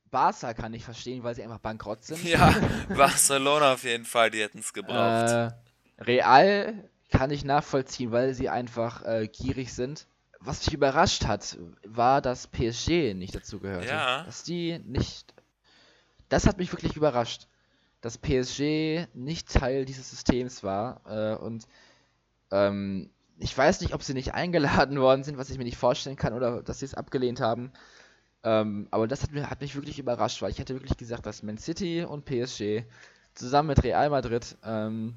[0.10, 2.24] Barca kann ich verstehen, weil sie einfach bankrott sind.
[2.24, 2.56] Ja,
[2.90, 5.30] Barcelona auf jeden Fall, die hätten es gebraucht.
[5.30, 5.52] Äh,
[6.00, 10.08] Real kann ich nachvollziehen, weil sie einfach äh, gierig sind
[10.40, 13.88] was mich überrascht hat, war, dass PSG nicht dazu gehörte.
[13.88, 14.24] Ja.
[14.24, 15.34] Dass die nicht.
[16.30, 17.48] Das hat mich wirklich überrascht.
[18.02, 21.02] Dass PSG nicht Teil dieses Systems war.
[21.06, 21.68] Äh, und
[22.52, 26.16] ähm, ich weiß nicht, ob sie nicht eingeladen worden sind, was ich mir nicht vorstellen
[26.16, 27.72] kann, oder dass sie es abgelehnt haben.
[28.44, 31.44] Ähm, aber das hat, mir, hat mich wirklich überrascht, weil ich hätte wirklich gesagt, dass
[31.44, 32.84] Man City und PSG
[33.34, 35.16] zusammen mit Real Madrid ähm,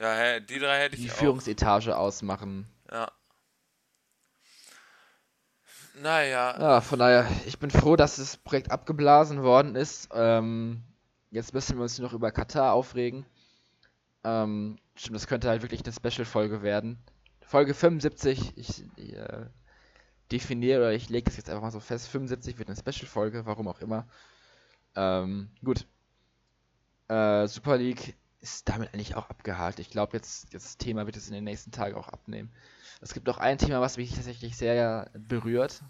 [0.00, 2.66] ja, die drei hätte ich die Führungsetage ausmachen.
[2.90, 3.12] Ja.
[5.94, 6.58] Naja.
[6.58, 10.08] Ja, von daher, ich bin froh, dass das Projekt abgeblasen worden ist.
[10.12, 10.82] Ähm,
[11.30, 13.26] jetzt müssen wir uns noch über Katar aufregen.
[14.24, 16.98] Ähm, stimmt, das könnte halt wirklich eine Special-Folge werden.
[17.42, 19.46] Folge 75, ich, ich äh,
[20.30, 23.66] definiere oder ich lege es jetzt einfach mal so fest, 75 wird eine Special-Folge, warum
[23.68, 24.06] auch immer.
[24.94, 25.86] Ähm, gut.
[27.08, 29.80] Äh, Super League ist damit eigentlich auch abgehakt.
[29.80, 32.52] Ich glaube, jetzt, jetzt das Thema wird es in den nächsten Tagen auch abnehmen.
[33.00, 35.82] Es gibt noch ein Thema, was mich tatsächlich sehr berührt.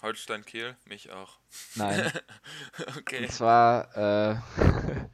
[0.00, 1.38] Holstein Kiel, mich auch.
[1.74, 2.12] Nein.
[2.98, 3.24] okay.
[3.24, 4.36] Und zwar äh,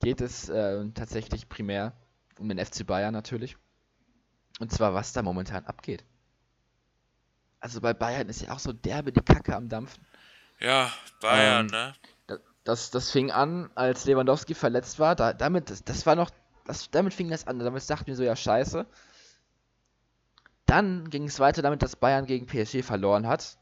[0.00, 1.92] geht es äh, tatsächlich primär
[2.38, 3.56] um den FC Bayern natürlich.
[4.58, 6.04] Und zwar, was da momentan abgeht.
[7.60, 10.04] Also bei Bayern ist ja auch so derbe die Kacke am Dampfen.
[10.60, 11.94] Ja, Bayern, ähm, ne?
[12.64, 15.16] das, das fing an, als Lewandowski verletzt war.
[15.16, 16.30] Da, damit, das, das war noch,
[16.66, 17.58] das, damit fing das an.
[17.58, 18.86] Damit dachten wir so, ja, scheiße.
[20.68, 23.58] Dann ging es weiter damit, dass Bayern gegen PSG verloren hat.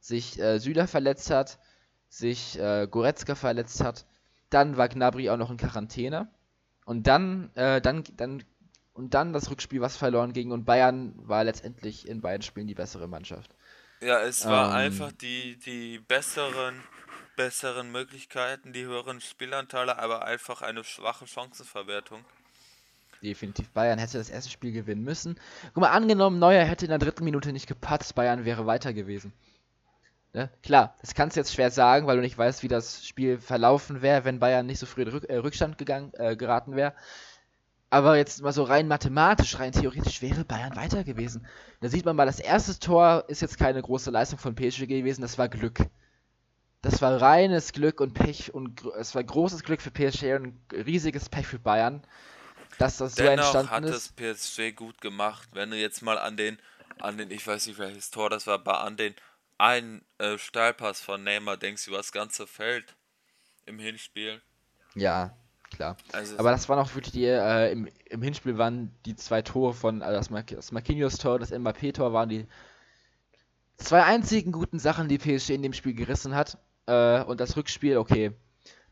[0.00, 1.58] Sich äh, Süler verletzt hat.
[2.08, 4.06] Sich äh, Goretzka verletzt hat.
[4.48, 6.28] Dann war Gnabry auch noch in Quarantäne.
[6.86, 8.42] Und dann, äh, dann, dann,
[8.94, 10.50] und dann das Rückspiel, was verloren ging.
[10.50, 13.54] Und Bayern war letztendlich in beiden Spielen die bessere Mannschaft.
[14.00, 16.82] Ja, es war ähm, einfach die, die besseren
[17.36, 22.22] besseren Möglichkeiten, die höheren Spielanteile, aber einfach eine schwache Chancenverwertung.
[23.22, 23.70] Definitiv.
[23.70, 25.38] Bayern hätte das erste Spiel gewinnen müssen.
[25.74, 29.32] Guck mal, angenommen, Neuer hätte in der dritten Minute nicht gepatzt, Bayern wäre weiter gewesen.
[30.32, 30.48] Ne?
[30.62, 34.00] Klar, das kannst du jetzt schwer sagen, weil du nicht weißt, wie das Spiel verlaufen
[34.00, 36.94] wäre, wenn Bayern nicht so früh in Rück äh, Rückstand gegangen, äh, geraten wäre.
[37.90, 41.46] Aber jetzt mal so rein mathematisch, rein theoretisch wäre Bayern weiter gewesen.
[41.80, 45.22] Da sieht man mal, das erste Tor ist jetzt keine große Leistung von PSG gewesen,
[45.22, 45.80] das war Glück
[46.82, 51.28] das war reines Glück und Pech und es war großes Glück für PSG und riesiges
[51.28, 52.02] Pech für Bayern,
[52.80, 54.18] dass das Dennoch so entstanden hat ist.
[54.18, 56.58] hat es PSG gut gemacht, wenn du jetzt mal an den,
[56.98, 59.14] an den, ich weiß nicht welches Tor das war, aber an den
[59.58, 62.96] einen äh, Steilpass von Neymar denkst über das ganze Feld
[63.66, 64.40] im Hinspiel.
[64.94, 65.36] Ja,
[65.70, 65.98] klar.
[66.12, 69.74] Also aber das waren auch wirklich die, äh, im, im Hinspiel waren die zwei Tore
[69.74, 72.46] von, also das, Mar das Marquinhos-Tor, das Mbappé-Tor waren die
[73.76, 76.56] zwei einzigen guten Sachen, die PSG in dem Spiel gerissen hat.
[76.86, 78.32] Äh, und das Rückspiel, okay.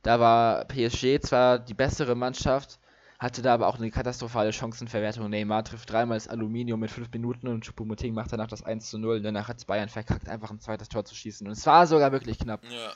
[0.03, 2.79] Da war PSG zwar die bessere Mannschaft,
[3.19, 5.29] hatte da aber auch eine katastrophale Chancenverwertung.
[5.29, 8.99] Neymar trifft dreimal das Aluminium mit 5 Minuten und Choupo-Moting macht danach das 1 zu
[8.99, 9.17] 0.
[9.17, 11.47] Und danach hat Bayern verkackt, einfach ein zweites Tor zu schießen.
[11.47, 12.63] Und es war sogar wirklich knapp.
[12.65, 12.93] Ja.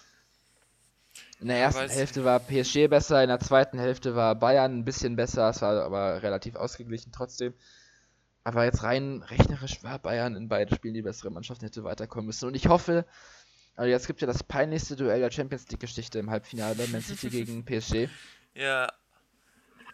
[1.40, 5.16] In der ersten Hälfte war PSG besser, in der zweiten Hälfte war Bayern ein bisschen
[5.16, 7.52] besser, es war aber relativ ausgeglichen trotzdem.
[8.44, 12.46] Aber jetzt rein rechnerisch war Bayern in beiden Spielen die bessere Mannschaft, hätte weiterkommen müssen.
[12.46, 13.04] Und ich hoffe,
[13.74, 17.64] also jetzt gibt ja das peinlichste Duell der Champions League-Geschichte im Halbfinale, Man City gegen
[17.64, 18.08] PSG.
[18.54, 18.92] Ja.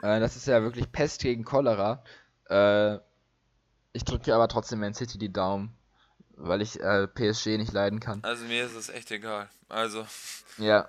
[0.03, 2.03] Äh, das ist ja wirklich Pest gegen Cholera.
[2.49, 2.99] Äh,
[3.93, 5.77] ich drücke aber trotzdem Man City die Daumen,
[6.37, 8.23] weil ich äh, PSG nicht leiden kann.
[8.23, 9.49] Also mir ist es echt egal.
[9.69, 10.07] Also.
[10.59, 10.89] Ja.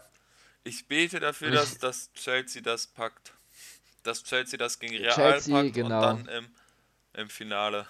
[0.63, 3.33] Ich bete dafür, dass, dass Chelsea das packt.
[4.03, 6.09] Dass Chelsea das gegen Real Chelsea, packt genau.
[6.11, 6.47] und dann im,
[7.13, 7.85] im Finale.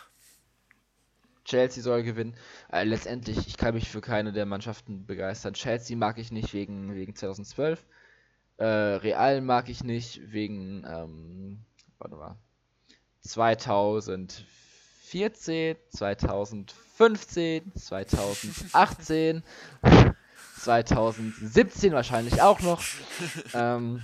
[1.45, 2.35] Chelsea soll gewinnen.
[2.71, 5.53] Äh, letztendlich, ich kann mich für keine der Mannschaften begeistern.
[5.55, 7.83] Chelsea mag ich nicht wegen, wegen 2012.
[8.59, 11.63] Äh, Real mag ich nicht wegen, ähm,
[11.97, 12.35] warte mal,
[13.21, 19.43] 2014, 2015, 2018,
[20.57, 22.83] 2017 wahrscheinlich auch noch.
[23.53, 24.01] ähm,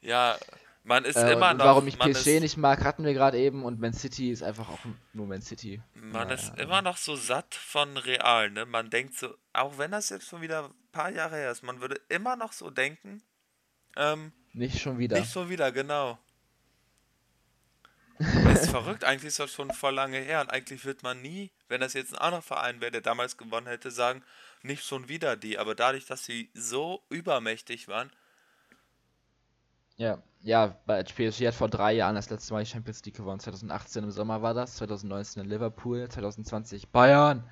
[0.00, 0.36] ja,
[0.82, 1.64] man ist äh, immer noch.
[1.64, 4.80] Warum ich PSG nicht mag, hatten wir gerade eben und Man City ist einfach auch
[5.12, 5.80] nur Man City.
[5.94, 6.34] Man naja.
[6.34, 8.66] ist immer noch so satt von Real, ne?
[8.66, 11.80] Man denkt so, auch wenn das jetzt schon wieder ein paar Jahre her ist, man
[11.80, 13.22] würde immer noch so denken.
[13.96, 15.18] Ähm, nicht schon wieder.
[15.18, 16.18] Nicht schon wieder, genau.
[18.44, 21.50] das ist verrückt, eigentlich ist das schon voll lange her und eigentlich wird man nie,
[21.68, 24.22] wenn das jetzt ein anderer Verein wäre, der damals gewonnen hätte, sagen,
[24.62, 25.58] nicht schon wieder die.
[25.58, 28.12] Aber dadurch, dass sie so übermächtig waren,
[29.96, 33.40] ja, ja, bei PSG hat vor drei Jahren das letzte Mal die Champions League gewonnen.
[33.40, 37.48] 2018 im Sommer war das, 2019 in Liverpool, 2020 Bayern.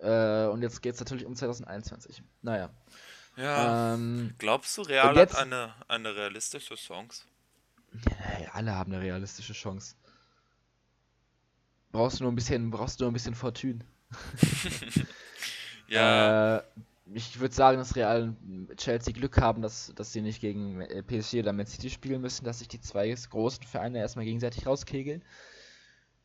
[0.00, 2.22] Äh, und jetzt geht es natürlich um 2021.
[2.42, 2.70] Naja.
[3.36, 3.94] Ja.
[3.94, 7.24] Ähm, Glaubst du, Real jetzt, hat eine, eine realistische Chance?
[8.40, 9.96] Ja, alle haben eine realistische Chance.
[11.90, 13.80] Brauchst du nur ein bisschen, brauchst du nur ein bisschen Fortune.
[15.88, 16.58] ja.
[16.58, 16.62] Äh,
[17.14, 18.34] ich würde sagen, dass Real
[18.76, 22.44] Chelsea Glück haben, dass, dass sie nicht gegen äh, PSG oder Man City spielen müssen,
[22.44, 25.22] dass sich die zwei großen Vereine erstmal gegenseitig rauskegeln.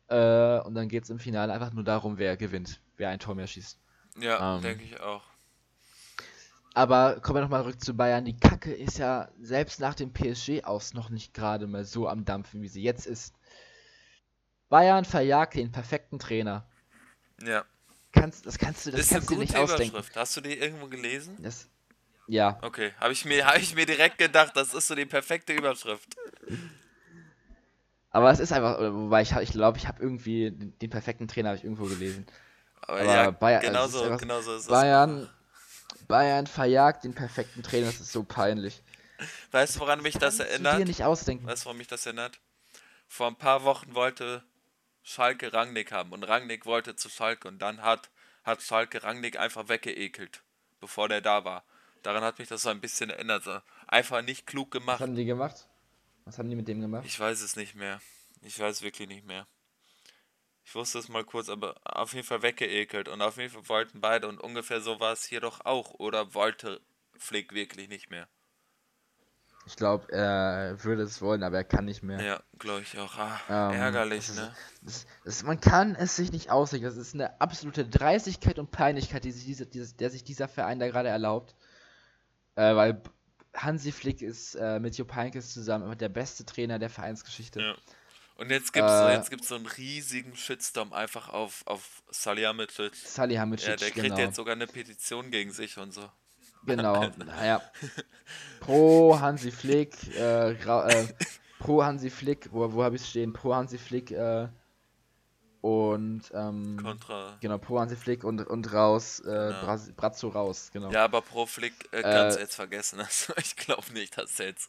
[0.08, 3.34] Äh, und dann geht es im Finale einfach nur darum, wer gewinnt, wer ein Tor
[3.34, 3.78] mehr schießt.
[4.20, 5.22] Ja, ähm, denke ich auch.
[6.78, 8.24] Aber kommen wir nochmal zurück zu Bayern.
[8.24, 12.24] Die Kacke ist ja selbst nach dem PSG aus noch nicht gerade mal so am
[12.24, 13.34] Dampfen, wie sie jetzt ist.
[14.68, 16.66] Bayern verjagt den perfekten Trainer.
[17.42, 17.64] Ja
[18.12, 20.02] kannst, das kannst du, das ist kannst du nicht ausdenken.
[20.14, 21.36] Hast du die irgendwo gelesen?
[21.40, 21.68] Das,
[22.26, 22.58] ja.
[22.62, 26.16] Okay, habe ich, mir, hab ich mir direkt gedacht, das ist so die perfekte Überschrift.
[28.10, 31.54] Aber es ist einfach, wobei ich ich glaube, ich habe irgendwie den, den, perfekten Trainer
[31.54, 32.26] ich irgendwo gelesen.
[32.80, 35.28] Aber, Aber ja, Bayern, genau so, genau so ist Bayern,
[36.08, 38.82] Bayern verjagt den perfekten Trainer, das ist so peinlich.
[39.50, 40.74] Weißt du, woran mich das erinnert?
[40.74, 41.46] Du dir nicht ausdenken.
[41.46, 42.40] Weißt du, woran mich das erinnert?
[43.06, 44.42] Vor ein paar Wochen wollte
[45.02, 48.10] Schalke Rangnick haben und Rangnick wollte zu Schalke und dann hat,
[48.44, 50.42] hat Schalke Rangnick einfach weggeekelt,
[50.80, 51.64] bevor der da war.
[52.02, 53.44] Daran hat mich das so ein bisschen erinnert.
[53.44, 53.58] So.
[53.86, 55.00] Einfach nicht klug gemacht.
[55.00, 55.66] Was haben die gemacht?
[56.24, 57.04] Was haben die mit dem gemacht?
[57.06, 58.00] Ich weiß es nicht mehr.
[58.42, 59.46] Ich weiß wirklich nicht mehr.
[60.68, 63.08] Ich wusste es mal kurz, aber auf jeden Fall weggeekelt.
[63.08, 65.94] Und auf jeden Fall wollten beide, und ungefähr so war es hier doch auch.
[65.94, 66.82] Oder wollte
[67.16, 68.28] Flick wirklich nicht mehr.
[69.64, 72.22] Ich glaube, er würde es wollen, aber er kann nicht mehr.
[72.22, 73.16] Ja, glaube ich auch.
[73.16, 74.54] Ah, ähm, ärgerlich, das ne?
[74.82, 76.84] das, das, man kann es sich nicht auslegen.
[76.84, 80.78] Das ist eine absolute Dreistigkeit und Peinlichkeit, die sich diese, diese, der sich dieser Verein
[80.78, 81.54] da gerade erlaubt.
[82.56, 83.00] Äh, weil
[83.54, 87.60] Hansi Flick ist äh, mit Jupp Heynckes zusammen der beste Trainer der Vereinsgeschichte.
[87.60, 87.74] Ja.
[88.38, 92.94] Und jetzt gibt es äh, so, so einen riesigen Shitstorm einfach auf, auf Salihamidzic.
[92.94, 94.18] Salihamidzic, Ja, der kriegt genau.
[94.18, 96.08] jetzt sogar eine Petition gegen sich und so.
[96.64, 97.60] Genau, naja.
[98.60, 101.08] Pro Hansi Flick, äh, äh,
[101.58, 103.32] pro Hansi Flick, wo, wo habe ich es stehen?
[103.32, 104.46] Pro Hansi Flick äh,
[105.60, 107.36] und ähm, Contra.
[107.40, 109.78] Genau, pro Hansi Flick und, und raus, äh, genau.
[109.96, 110.92] Brazzo raus, genau.
[110.92, 113.00] Ja, aber pro Flick äh, kannst du äh, jetzt vergessen.
[113.04, 114.68] Also ich glaube nicht, dass er jetzt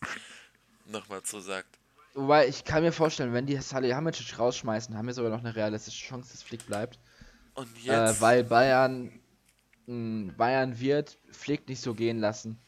[0.85, 1.78] nochmal so sagt.
[2.13, 6.07] Wobei, ich kann mir vorstellen, wenn die Salihamidzic rausschmeißen, haben wir sogar noch eine realistische
[6.07, 6.99] Chance, dass Flick bleibt.
[7.53, 8.17] Und äh, jetzt?
[8.17, 9.19] Äh, weil Bayern
[9.89, 12.59] Bayern wird Flick nicht so gehen lassen.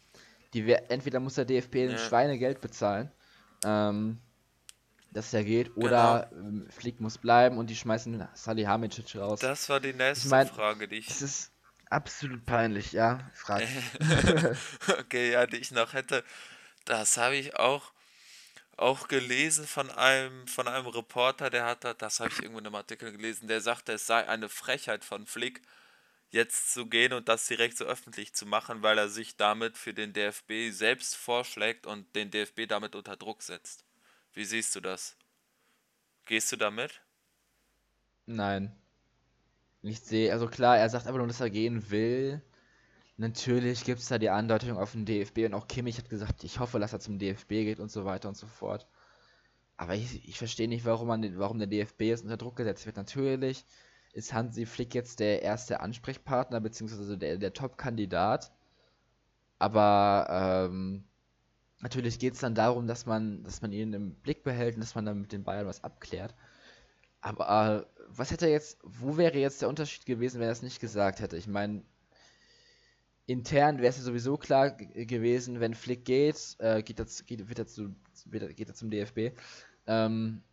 [0.54, 1.92] Die, entweder muss der DFB ja.
[1.92, 3.12] ein Schweinegeld bezahlen,
[3.64, 4.20] ähm,
[5.12, 6.48] dass er geht, oder genau.
[6.48, 9.40] Ähm, Flick muss bleiben und die schmeißen Salihamidzic raus.
[9.40, 11.08] Das war die nächste ich mein, Frage, die ich.
[11.08, 11.52] Das ist
[11.92, 13.20] absolut peinlich, ja.
[13.36, 13.68] Frag.
[15.00, 16.24] okay, ja, die ich noch hätte.
[16.86, 17.94] Das habe ich auch
[18.78, 22.76] auch gelesen von einem, von einem Reporter, der hat das habe ich irgendwo in einem
[22.76, 25.62] Artikel gelesen, der sagte, es sei eine Frechheit von Flick,
[26.32, 29.94] jetzt zu gehen und das direkt so öffentlich zu machen, weil er sich damit für
[29.94, 33.84] den DFB selbst vorschlägt und den DFB damit unter Druck setzt.
[34.34, 35.18] Wie siehst du das?
[36.26, 37.02] Gehst du damit?
[38.26, 38.76] Nein.
[39.82, 42.42] Ich sehe, also klar, er sagt einfach nur, dass er gehen will.
[43.22, 46.58] Natürlich gibt es da die Andeutung auf den DFB und auch Kimmich hat gesagt, ich
[46.60, 48.88] hoffe, dass er zum DFB geht und so weiter und so fort.
[49.78, 52.98] Aber ich, ich verstehe nicht, warum, man, warum der DFB jetzt unter Druck gesetzt wird.
[52.98, 53.64] Natürlich
[54.12, 58.52] ist Hansi Flick jetzt der erste Ansprechpartner, beziehungsweise der, der Top-Kandidat.
[59.60, 61.04] Aber ähm,
[61.80, 64.96] natürlich geht es dann darum, dass man, dass man ihn im Blick behält und dass
[64.96, 66.34] man dann mit den Bayern was abklärt.
[67.22, 70.80] Aber äh, was hätte jetzt, wo wäre jetzt der Unterschied gewesen, wenn er es nicht
[70.80, 71.38] gesagt hätte?
[71.38, 71.84] Ich meine,
[73.26, 77.60] intern wäre es ja sowieso klar gewesen, wenn Flick geht, äh, geht, das, geht, wird
[77.60, 79.38] er zu, wird, geht er zum DFB.
[79.88, 80.44] Ähm,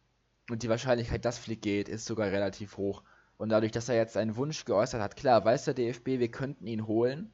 [0.50, 3.02] und die Wahrscheinlichkeit, dass Flick geht, ist sogar relativ hoch.
[3.36, 6.66] Und dadurch, dass er jetzt einen Wunsch geäußert hat, klar, weiß der DFB, wir könnten
[6.66, 7.32] ihn holen.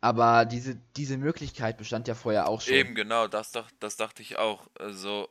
[0.00, 2.74] Aber diese, diese Möglichkeit bestand ja vorher auch schon.
[2.74, 4.68] Eben, genau, das, das dachte ich auch.
[4.78, 5.28] Also,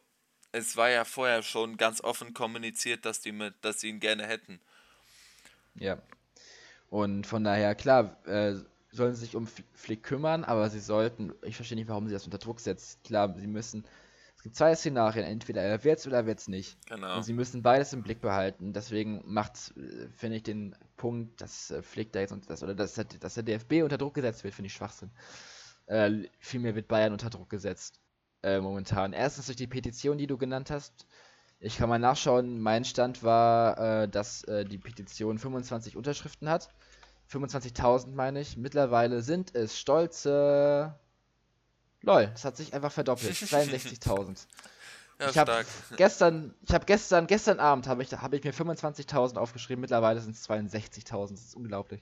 [0.52, 4.28] es war ja vorher schon ganz offen kommuniziert, dass die, mit, dass sie ihn gerne
[4.28, 4.60] hätten.
[5.76, 5.98] Ja.
[6.90, 8.56] Und von daher, klar, äh,
[8.92, 12.26] sollen sie sich um Flick kümmern, aber sie sollten, ich verstehe nicht, warum sie das
[12.26, 13.04] unter Druck setzt.
[13.04, 13.86] Klar, sie müssen
[14.40, 16.78] es gibt zwei Szenarien, entweder er wird's oder er wird's nicht.
[16.88, 17.18] Genau.
[17.18, 18.72] Und sie müssen beides im Blick behalten.
[18.72, 22.94] Deswegen macht, äh, finde ich, den Punkt, dass äh, Flick da jetzt das, oder dass,
[22.94, 25.12] dass der DFB unter Druck gesetzt wird, finde ich Schwachsinn.
[25.88, 28.00] Äh, vielmehr wird Bayern unter Druck gesetzt.
[28.42, 29.12] Äh, momentan.
[29.12, 31.06] Erstens durch die Petition, die du genannt hast.
[31.60, 32.60] Ich kann mal nachschauen.
[32.62, 36.70] Mein Stand war, äh, dass äh, die Petition 25 Unterschriften hat.
[37.32, 38.58] 25.000 meine ich.
[38.58, 40.96] Mittlerweile sind es stolze
[42.02, 43.32] Lol, das hat sich einfach verdoppelt.
[43.36, 44.48] 62.000.
[45.20, 45.66] Ja, ich habe
[45.98, 49.82] gestern, ich habe gestern, gestern Abend habe ich, hab ich mir 25.000 aufgeschrieben.
[49.82, 51.32] Mittlerweile sind es 62.000.
[51.32, 52.02] Das ist unglaublich.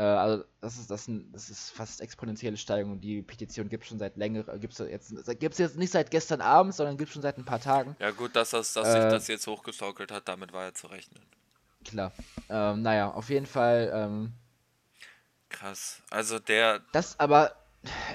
[0.00, 3.02] Äh, also das ist das, das ist fast exponentielle Steigerung.
[3.02, 6.40] Die Petition gibt es schon seit länger, gibt es jetzt, gibt's jetzt nicht seit gestern
[6.40, 7.96] Abend, sondern gibt es schon seit ein paar Tagen.
[7.98, 10.86] Ja gut, dass, das, dass äh, sich das jetzt hochgeschaukelt hat, damit war ja zu
[10.86, 11.22] rechnen.
[11.84, 12.12] Klar.
[12.48, 13.90] Ähm, naja, auf jeden Fall.
[13.92, 14.32] Ähm,
[15.50, 16.00] Krass.
[16.08, 16.80] Also der.
[16.92, 17.52] Das aber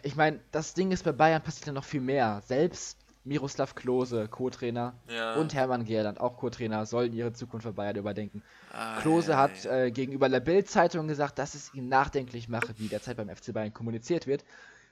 [0.02, 2.42] ich meine, das Ding ist, bei Bayern passiert ja noch viel mehr.
[2.48, 5.36] Selbst Miroslav Klose, Co-Trainer, ja.
[5.36, 8.44] und Hermann Gerland, auch Co-Trainer, sollen ihre Zukunft bei Bayern überdenken.
[8.72, 9.66] Ah, Klose ja, hat.
[9.66, 13.74] Äh, gegenüber der Bild-Zeitung gesagt, dass es ihn nachdenklich mache, wie derzeit beim FC Bayern
[13.74, 14.46] kommuniziert wird.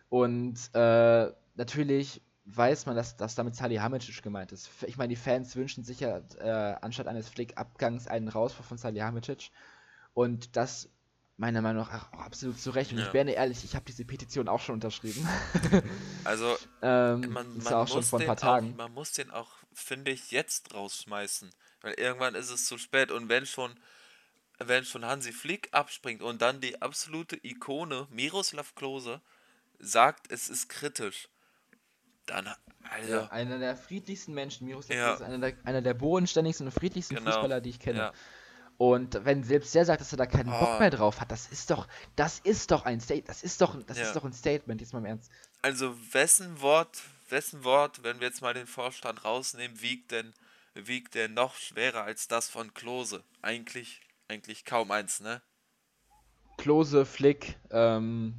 [0.10, 4.70] Und äh, natürlich weiß man, dass, dass damit Salihamidzic gemeint ist.
[4.86, 9.52] Ich meine, die Fans wünschen sich ja äh, anstatt eines Flick-Abgangs einen Rauswurf von Salihamidzic.
[10.14, 10.90] Und das
[11.38, 12.92] meiner Meinung nach auch absolut zu Recht.
[12.92, 13.08] Und ja.
[13.08, 15.28] ich wäre ehrlich, ich habe diese Petition auch schon unterschrieben.
[16.24, 18.74] also, ähm, man, man, auch schon vor ein paar Tagen.
[18.74, 21.50] Auch, man muss den auch, finde ich, jetzt rausschmeißen.
[21.82, 23.12] Weil irgendwann ist es zu spät.
[23.12, 23.76] Und wenn schon,
[24.60, 29.22] wenn schon Hansi Flick abspringt und dann die absolute Ikone Miroslav Klose
[29.80, 31.30] sagt, es ist kritisch,
[32.26, 32.48] dann.
[32.90, 35.16] Also, ja, einer der friedlichsten Menschen, Miroslav ja.
[35.16, 37.32] Klose, einer der, einer der bodenständigsten und friedlichsten genau.
[37.32, 38.00] Fußballer, die ich kenne.
[38.00, 38.14] Ja.
[38.78, 40.60] Und wenn selbst der sagt, dass er da keinen oh.
[40.60, 43.82] Bock mehr drauf hat, das ist doch, das ist doch ein State, das ist doch,
[43.84, 44.06] das ja.
[44.06, 45.32] ist doch ein Statement, jetzt mal im Ernst.
[45.62, 50.34] Also wessen Wort, wessen Wort, wenn wir jetzt mal den Vorstand rausnehmen, wiegt denn,
[50.74, 53.24] wiegt denn noch schwerer als das von Klose?
[53.42, 55.42] Eigentlich, eigentlich kaum eins, ne?
[56.58, 58.36] Klose, Flick, ähm,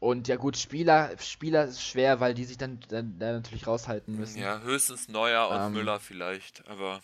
[0.00, 4.16] und ja gut, Spieler, Spieler ist schwer, weil die sich dann, dann, dann natürlich raushalten
[4.16, 4.38] müssen.
[4.38, 7.00] Ja, höchstens Neuer und ähm, Müller vielleicht, aber.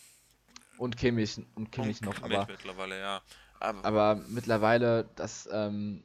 [0.78, 2.52] Und Kimmich und Kimmich und noch, Kimmich aber.
[2.52, 3.22] mittlerweile, ja.
[3.60, 6.04] Aber, aber mittlerweile, das ähm,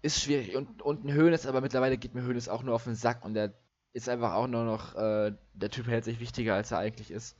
[0.00, 0.56] ist schwierig.
[0.56, 3.34] Und, und ein Höhnes, aber mittlerweile geht mir Höhnes auch nur auf den Sack und
[3.34, 3.54] der
[3.92, 7.36] ist einfach auch nur noch, äh, der Typ hält sich wichtiger, als er eigentlich ist.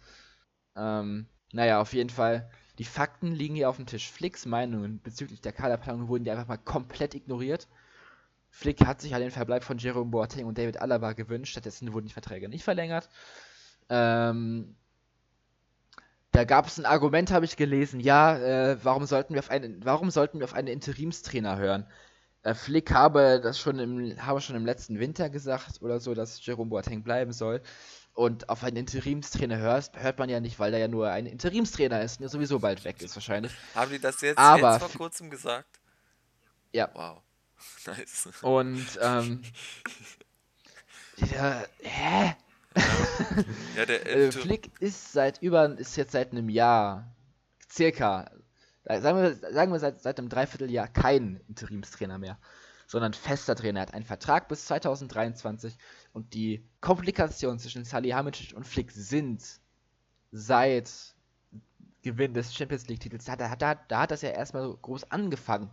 [0.77, 2.51] Ähm, naja, auf jeden Fall.
[2.79, 4.11] Die Fakten liegen hier auf dem Tisch.
[4.11, 7.69] Flicks Meinungen bezüglich der Kaderplanung wurden die einfach mal komplett ignoriert.
[8.51, 12.07] Flick hat sich ja den Verbleib von Jerome Boateng und David Alaba gewünscht, stattdessen wurden
[12.07, 13.09] die Verträge nicht verlängert.
[13.89, 14.77] Ähm,
[16.33, 19.85] da gab es ein Argument, habe ich gelesen, ja, äh, warum, sollten wir auf einen,
[19.85, 21.87] warum sollten wir auf einen Interimstrainer hören?
[22.43, 26.45] Äh, Flick habe das schon im, habe schon im letzten Winter gesagt oder so, dass
[26.45, 27.63] Jerome Boateng bleiben soll.
[28.15, 32.03] Und auf einen Interimstrainer hörst, hört man ja nicht, weil er ja nur ein Interimstrainer
[32.03, 33.53] ist und sowieso bald weg ist wahrscheinlich.
[33.75, 35.81] Haben die das jetzt, Aber jetzt vor kurzem gesagt?
[36.73, 36.91] Ja.
[36.95, 37.23] Wow.
[37.87, 38.29] Nice.
[38.43, 39.43] Und, ähm.
[41.33, 42.35] ja, hä?
[43.77, 47.15] Ja, der äh, Flick ist seit über, ist jetzt seit einem Jahr,
[47.71, 48.31] circa,
[48.85, 52.39] sagen wir, sagen wir seit, seit einem Dreivierteljahr kein Interimstrainer mehr,
[52.87, 53.81] sondern fester Trainer.
[53.81, 55.77] Er hat einen Vertrag bis 2023
[56.13, 59.43] und die Komplikationen zwischen Salihamidzic und Flick sind
[60.31, 61.15] seit
[62.03, 65.11] Gewinn des Champions League Titels, da, da, da, da hat das ja erstmal so groß
[65.11, 65.71] angefangen.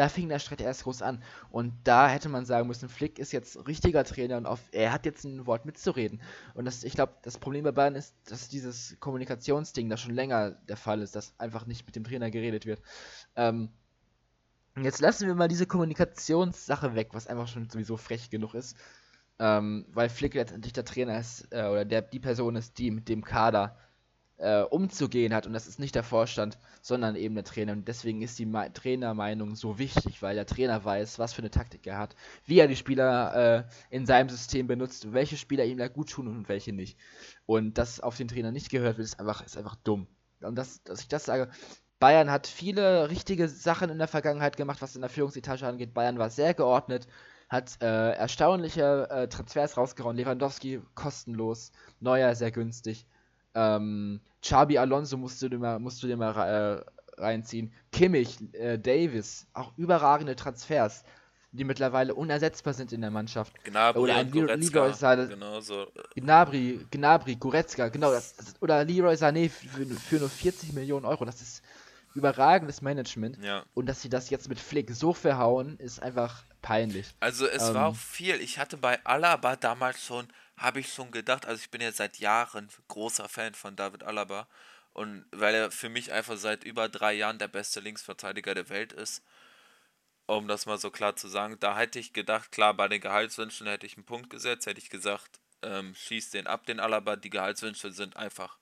[0.00, 1.22] Da fing der Streit erst groß an.
[1.50, 5.04] Und da hätte man sagen müssen, Flick ist jetzt richtiger Trainer und auf, er hat
[5.04, 6.22] jetzt ein Wort mitzureden.
[6.54, 10.52] Und das, ich glaube, das Problem bei Bayern ist, dass dieses Kommunikationsding da schon länger
[10.52, 12.80] der Fall ist, dass einfach nicht mit dem Trainer geredet wird.
[13.36, 13.68] Ähm,
[14.80, 18.78] jetzt lassen wir mal diese Kommunikationssache weg, was einfach schon sowieso frech genug ist.
[19.38, 23.10] Ähm, weil Flick letztendlich der Trainer ist, äh, oder der, die Person ist, die mit
[23.10, 23.76] dem Kader
[24.40, 25.46] äh, umzugehen hat.
[25.46, 27.72] Und das ist nicht der Vorstand, sondern eben der Trainer.
[27.72, 31.50] Und deswegen ist die Ma Trainermeinung so wichtig, weil der Trainer weiß, was für eine
[31.50, 32.16] Taktik er hat,
[32.46, 36.28] wie er die Spieler äh, in seinem System benutzt, welche Spieler ihm da gut tun
[36.28, 36.98] und welche nicht.
[37.46, 40.06] Und dass auf den Trainer nicht gehört wird, ist einfach, ist einfach dumm.
[40.40, 41.50] Und das, dass ich das sage,
[41.98, 45.92] Bayern hat viele richtige Sachen in der Vergangenheit gemacht, was in der Führungsetage angeht.
[45.92, 47.06] Bayern war sehr geordnet,
[47.50, 50.16] hat äh, erstaunliche äh, Transfers rausgehauen.
[50.16, 53.06] Lewandowski kostenlos, Neuer sehr günstig.
[53.54, 57.72] Ähm, Chabi Alonso musst du dir mal, musst du dir mal äh, reinziehen.
[57.92, 61.04] Kimmich, äh, Davis, auch überragende Transfers,
[61.52, 63.52] die mittlerweile unersetzbar sind in der Mannschaft.
[63.64, 65.26] Gnabry oder ein Leroy Sané.
[65.26, 65.88] Genau so.
[66.14, 68.12] Gnabry, Gnabry, Goretzka, genau.
[68.12, 71.24] Das, das, oder Leroy Sané für, für nur 40 Millionen Euro.
[71.24, 71.62] Das ist
[72.14, 73.42] überragendes Management.
[73.42, 73.64] Ja.
[73.74, 77.14] Und dass sie das jetzt mit Flick so verhauen, ist einfach peinlich.
[77.20, 78.36] Also es ähm, war auch viel.
[78.40, 80.28] Ich hatte bei Alaba damals schon
[80.60, 84.46] habe ich schon gedacht, also ich bin ja seit Jahren großer Fan von David Alaba
[84.92, 88.92] und weil er für mich einfach seit über drei Jahren der beste Linksverteidiger der Welt
[88.92, 89.22] ist,
[90.26, 93.66] um das mal so klar zu sagen, da hätte ich gedacht, klar, bei den Gehaltswünschen
[93.66, 97.30] hätte ich einen Punkt gesetzt, hätte ich gesagt, ähm, schieß den ab, den Alaba, die
[97.30, 98.58] Gehaltswünsche sind einfach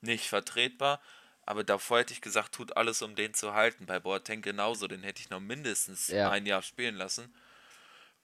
[0.00, 1.00] nicht vertretbar,
[1.44, 3.86] aber davor hätte ich gesagt, tut alles, um den zu halten.
[3.86, 6.30] Bei Boateng genauso, den hätte ich noch mindestens ja.
[6.30, 7.34] ein Jahr spielen lassen.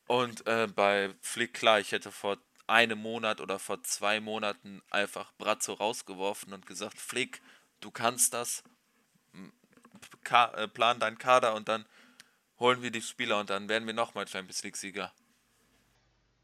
[0.07, 2.39] Und äh, bei Flick, klar, ich hätte vor
[2.69, 7.41] einem Monat oder vor zwei Monaten einfach Brazzo rausgeworfen und gesagt, Flick,
[7.81, 8.62] du kannst das,
[10.31, 11.87] äh, plan deinen Kader und dann
[12.59, 15.12] holen wir die Spieler und dann werden wir nochmal Champions League-Sieger.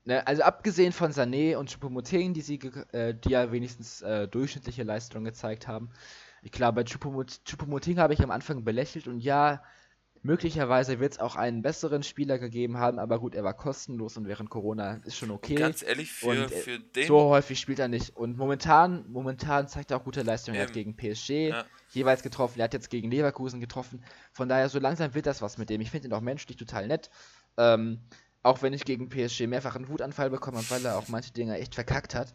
[0.06, 2.58] Ne, also abgesehen von Sané und Choupo-Moting, die,
[2.92, 5.90] äh, die ja wenigstens äh, durchschnittliche Leistungen gezeigt haben.
[6.42, 9.62] Ich glaube, bei Choupo-Moting habe ich am Anfang belächelt und ja,
[10.26, 14.26] Möglicherweise wird es auch einen besseren Spieler gegeben haben, aber gut, er war kostenlos und
[14.26, 15.54] während Corona ist schon okay.
[15.54, 17.06] Ganz ehrlich, für, und, äh, für den.
[17.06, 18.16] So häufig spielt er nicht.
[18.16, 20.56] Und momentan, momentan zeigt er auch gute Leistungen.
[20.56, 21.66] Er hat gegen PSG ja.
[21.90, 24.02] jeweils getroffen, er hat jetzt gegen Leverkusen getroffen.
[24.32, 25.82] Von daher, so langsam wird das was mit dem.
[25.82, 27.10] Ich finde ihn auch menschlich total nett.
[27.58, 28.00] Ähm,
[28.42, 31.58] auch wenn ich gegen PSG mehrfach einen Wutanfall bekommen habe, weil er auch manche Dinge
[31.58, 32.32] echt verkackt hat.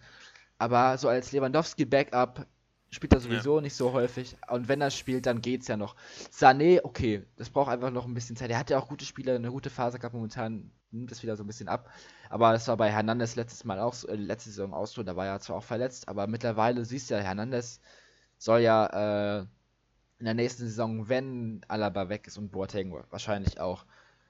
[0.59, 2.45] Aber so als Lewandowski-Backup
[2.91, 3.61] spielt er sowieso ja.
[3.61, 4.35] nicht so häufig.
[4.47, 5.95] Und wenn er spielt, dann geht's ja noch.
[6.31, 8.49] Sané, okay, das braucht einfach noch ein bisschen Zeit.
[8.49, 10.15] Er hat ja auch gute Spiele, eine gute Phase gehabt.
[10.15, 11.89] Momentan nimmt das wieder so ein bisschen ab.
[12.29, 15.03] Aber das war bei Hernandez letztes Mal auch, äh, letzte Saison auch so.
[15.03, 17.79] Da war er zwar auch verletzt, aber mittlerweile siehst du ja, Hernandez
[18.37, 19.45] soll ja äh,
[20.19, 23.85] in der nächsten Saison, wenn Alaba weg ist und Boateng wahrscheinlich auch,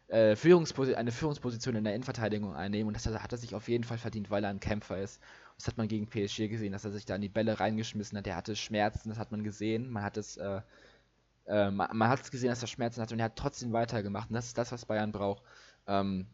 [0.07, 2.87] äh, Führungsposi eine Führungsposition in der Innenverteidigung einnehmen.
[2.87, 5.21] Und das hat er sich auf jeden Fall verdient, weil er ein Kämpfer ist.
[5.59, 8.25] Das hat man gegen PSG gesehen, dass er sich da in die Bälle reingeschmissen hat.
[8.25, 9.89] Er hatte Schmerzen, das hat man gesehen.
[9.89, 10.61] Man hat es, äh,
[11.47, 14.29] äh, man, man, hat es gesehen, dass er Schmerzen hatte und er hat trotzdem weitergemacht.
[14.29, 15.43] Und das ist das, was Bayern braucht.
[15.85, 16.27] Ähm,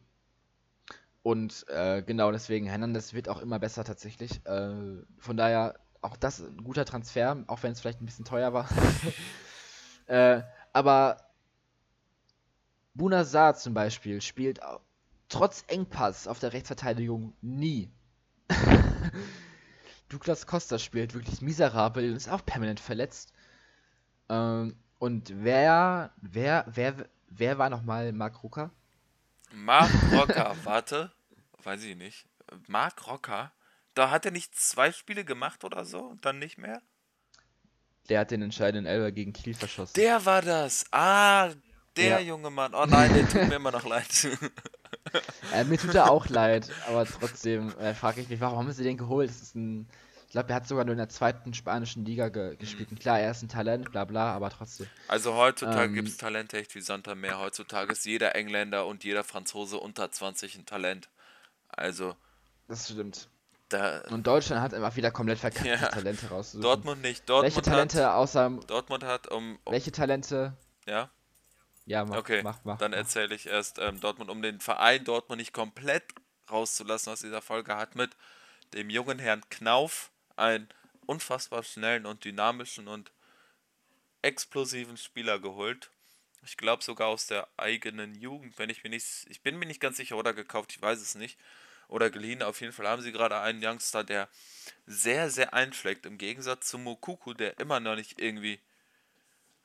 [1.23, 4.45] und äh, genau deswegen, Hernandez wird auch immer besser tatsächlich.
[4.45, 4.75] Äh,
[5.17, 8.69] von daher auch das ein guter Transfer, auch wenn es vielleicht ein bisschen teuer war.
[10.07, 11.17] Äh, aber
[12.93, 14.59] Bunazar zum Beispiel spielt
[15.29, 17.89] trotz Engpass auf der Rechtsverteidigung nie.
[20.09, 23.33] Douglas Costa spielt wirklich miserabel und ist auch permanent verletzt.
[24.29, 28.71] Ähm, und wer, wer, wer, wer war nochmal Mark Rucker?
[29.51, 31.11] Mark Rocker, warte,
[31.63, 32.27] weiß ich nicht.
[32.67, 33.51] Mark Rocker?
[33.93, 36.81] Da hat er nicht zwei Spiele gemacht oder so und dann nicht mehr?
[38.09, 39.93] Der hat den entscheidenden Elber gegen Kiel verschossen.
[39.95, 40.85] Der war das.
[40.91, 41.49] Ah,
[41.95, 42.19] der ja.
[42.19, 42.73] junge Mann.
[42.75, 44.27] Oh nein, der tut mir immer noch leid.
[45.53, 48.83] Äh, mir tut er auch leid, aber trotzdem äh, frage ich mich, warum haben sie
[48.83, 49.29] den geholt?
[49.29, 49.87] Das ist ein
[50.35, 52.91] glaube, er hat sogar nur in der zweiten spanischen Liga ge gespielt.
[52.91, 54.87] Und klar, er ist ein Talent, bla bla, aber trotzdem.
[55.07, 57.39] Also heutzutage ähm, gibt es Talente echt wie Santa mehr.
[57.39, 61.07] Heutzutage ist jeder Engländer und jeder Franzose unter 20 ein Talent.
[61.69, 62.17] Also.
[62.67, 63.29] Das stimmt.
[63.69, 66.61] Da, und Deutschland hat einfach wieder komplett verkackt, ja, Talente rauszusuchen.
[66.61, 67.29] Dortmund nicht.
[67.29, 68.59] Dortmund welche Talente hat, außer.
[68.67, 69.71] Dortmund hat um, um.
[69.71, 70.53] Welche Talente?
[70.85, 71.09] Ja.
[71.85, 72.41] Ja, mach, okay.
[72.43, 72.77] mach, mach.
[72.77, 76.03] Dann erzähle ich erst ähm, Dortmund, um den Verein Dortmund nicht komplett
[76.49, 78.11] rauszulassen aus dieser Folge, hat mit
[78.73, 80.67] dem jungen Herrn Knauf einen
[81.05, 83.11] unfassbar schnellen und dynamischen und
[84.21, 85.91] explosiven Spieler geholt.
[86.43, 89.79] Ich glaube sogar aus der eigenen Jugend, wenn ich mir nicht, ich bin mir nicht
[89.79, 91.39] ganz sicher oder gekauft, ich weiß es nicht.
[91.87, 92.41] Oder geliehen.
[92.41, 94.27] Auf jeden Fall haben sie gerade einen Youngster, der
[94.87, 96.07] sehr, sehr einschlägt.
[96.07, 98.59] Im Gegensatz zu Mokuku, der immer noch nicht irgendwie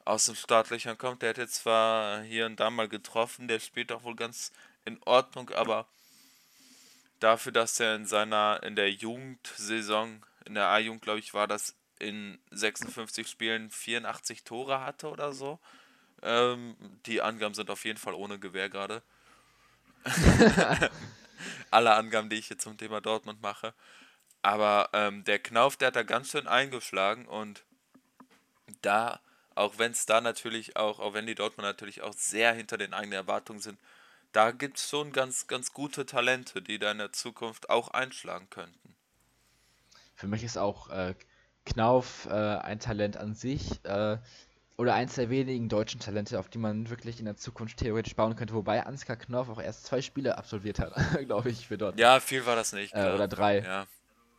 [0.05, 1.23] aus dem Startlöchern kommt.
[1.23, 4.53] Der hat jetzt zwar hier und da mal getroffen, der spielt auch wohl ganz
[4.85, 5.87] in Ordnung, aber
[7.21, 11.77] dafür, dass er in seiner, in der Jugendsaison in der A-Jugend, glaube ich, war das
[11.99, 15.59] in 56 Spielen 84 Tore hatte oder so.
[16.23, 16.77] Ähm,
[17.07, 19.03] die Angaben sind auf jeden Fall ohne Gewehr gerade.
[21.71, 23.75] Alle Angaben, die ich jetzt zum Thema Dortmund mache.
[24.43, 27.63] Aber ähm, der Knauf, der hat da ganz schön eingeschlagen und
[28.83, 29.21] da,
[29.55, 32.95] auch wenn es da natürlich auch, auch wenn die Dortmund natürlich auch sehr hinter den
[32.95, 33.79] eigenen Erwartungen sind,
[34.33, 38.49] da gibt es schon ganz, ganz gute Talente, die da in der Zukunft auch einschlagen
[38.49, 38.95] könnten.
[40.15, 41.15] Für mich ist auch äh,
[41.65, 44.19] Knauf äh, ein Talent an sich äh,
[44.77, 48.37] oder eins der wenigen deutschen Talente, auf die man wirklich in der Zukunft theoretisch bauen
[48.37, 48.55] könnte.
[48.55, 50.95] Wobei Ansgar Knauf auch erst zwei Spiele absolviert hat,
[51.27, 51.99] glaube ich, für dort.
[51.99, 52.95] Ja, viel war das nicht.
[52.95, 53.61] Äh, oder drei.
[53.61, 53.87] Ja.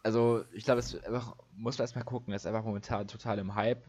[0.03, 2.34] Also ich glaube, es einfach, muss man erstmal gucken.
[2.34, 3.86] Er ist einfach momentan total im Hype.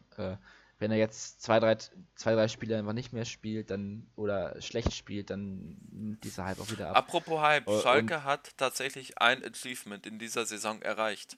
[0.82, 1.76] Äh, wenn er jetzt zwei, drei,
[2.14, 6.60] zwei, drei Spiele einfach nicht mehr spielt, dann oder schlecht spielt, dann nimmt dieser Hype
[6.60, 6.96] auch wieder ab.
[6.96, 11.36] Apropos Hype, Schalke hat tatsächlich ein Achievement in dieser Saison erreicht.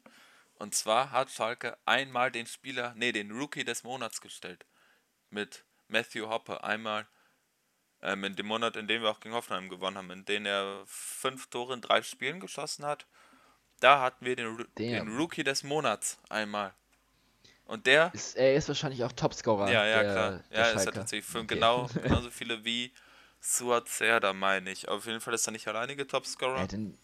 [0.54, 4.66] Und zwar hat Schalke einmal den Spieler, nee, den Rookie des Monats gestellt.
[5.30, 6.64] Mit Matthew Hopper.
[6.64, 7.06] Einmal
[8.02, 10.84] ähm, in dem Monat, in dem wir auch gegen Hoffenheim gewonnen haben, in dem er
[10.86, 13.06] fünf Tore in drei Spielen geschossen hat.
[13.80, 16.74] Da hatten wir den, den Rookie des Monats einmal.
[17.66, 18.12] Und der.
[18.12, 19.70] Ist, er ist wahrscheinlich auch Topscorer.
[19.70, 20.40] Ja, ja, der, klar.
[20.50, 21.54] Der ja, ist er tatsächlich fünf, okay.
[21.54, 22.92] genau, genauso viele wie
[23.40, 24.88] Suat Serda, meine ich.
[24.88, 26.58] Auf jeden Fall ist er nicht alleinige Topscorer.
[26.58, 26.98] Ja, den,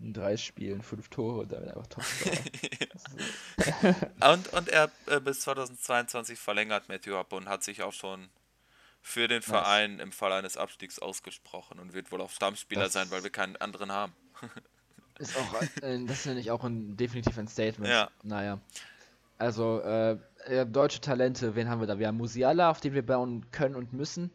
[0.00, 2.34] in drei Spielen fünf Tore und damit einfach Topscorer.
[4.32, 8.28] und, und er äh, bis 2022 verlängert Matthew Hoppe und hat sich auch schon
[9.00, 10.02] für den Verein nice.
[10.04, 13.56] im Fall eines Abstiegs ausgesprochen und wird wohl auch Stammspieler das sein, weil wir keinen
[13.56, 14.12] anderen haben.
[15.18, 17.90] ist auch, äh, das nenne ich auch ein, definitiv ein Statement.
[17.90, 18.10] Ja.
[18.22, 18.60] Naja.
[19.42, 20.18] Also, äh,
[20.66, 21.98] deutsche Talente, wen haben wir da?
[21.98, 24.30] Wir haben Musiala, auf den wir bauen können und müssen.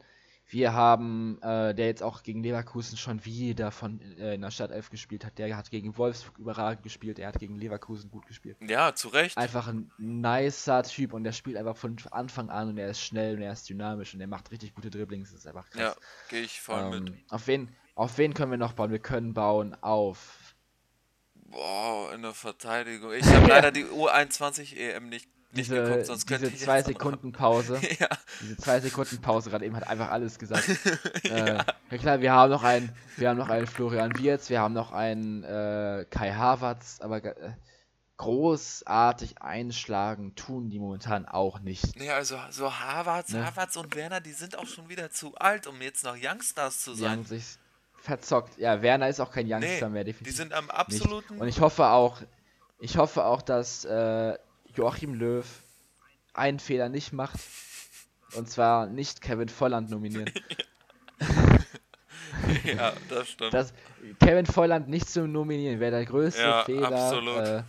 [0.50, 4.90] Wir haben, äh, der jetzt auch gegen Leverkusen schon wieder von äh, in der Startelf
[4.90, 5.38] gespielt hat.
[5.38, 7.20] Der hat gegen Wolfsburg überragend gespielt.
[7.20, 8.58] Er hat gegen Leverkusen gut gespielt.
[8.60, 9.38] Ja, zu Recht.
[9.38, 13.38] Einfach ein nicer Typ und der spielt einfach von Anfang an und er ist schnell
[13.38, 15.32] und er ist dynamisch und er macht richtig gute Dribblings.
[15.32, 15.82] Das ist einfach krass.
[15.82, 15.96] Ja,
[16.28, 17.14] gehe ich voll ähm, mit.
[17.30, 18.92] Auf wen, auf wen können wir noch bauen?
[18.92, 20.47] Wir können bauen auf.
[21.50, 23.14] Boah, in der Verteidigung.
[23.14, 27.32] Ich habe leider die U21 EM nicht nicht diese, geguckt, sonst könnte diese zwei Sekunden
[27.34, 27.80] Pause.
[28.00, 28.10] ja.
[28.42, 30.68] Diese zwei Sekunden Pause gerade eben hat einfach alles gesagt.
[31.24, 31.98] äh, ja.
[31.98, 35.44] klar, wir haben noch einen, wir haben noch einen Florian Wirz, wir haben noch einen
[35.44, 37.54] äh, Kai Havertz, aber äh,
[38.18, 41.96] großartig einschlagen tun die momentan auch nicht.
[41.96, 43.46] Nee, also so Havertz, ne?
[43.46, 46.94] Havertz und Werner, die sind auch schon wieder zu alt, um jetzt noch Youngstars zu
[46.94, 47.04] sein.
[47.04, 47.58] Die haben sich
[48.08, 48.58] verzockt.
[48.58, 50.34] Ja, Werner ist auch kein Youngster nee, mehr, definitiv.
[50.34, 51.34] Die sind am absoluten.
[51.34, 51.42] Nicht.
[51.42, 52.22] Und ich hoffe auch,
[52.80, 54.38] ich hoffe auch, dass äh,
[54.74, 55.46] Joachim Löw
[56.34, 57.40] einen Fehler nicht macht.
[58.36, 60.32] Und zwar nicht Kevin Volland nominieren.
[62.64, 63.54] ja, das stimmt.
[63.54, 63.74] Das,
[64.20, 67.64] Kevin Volland nicht zu nominieren wäre der größte ja, Fehler, äh,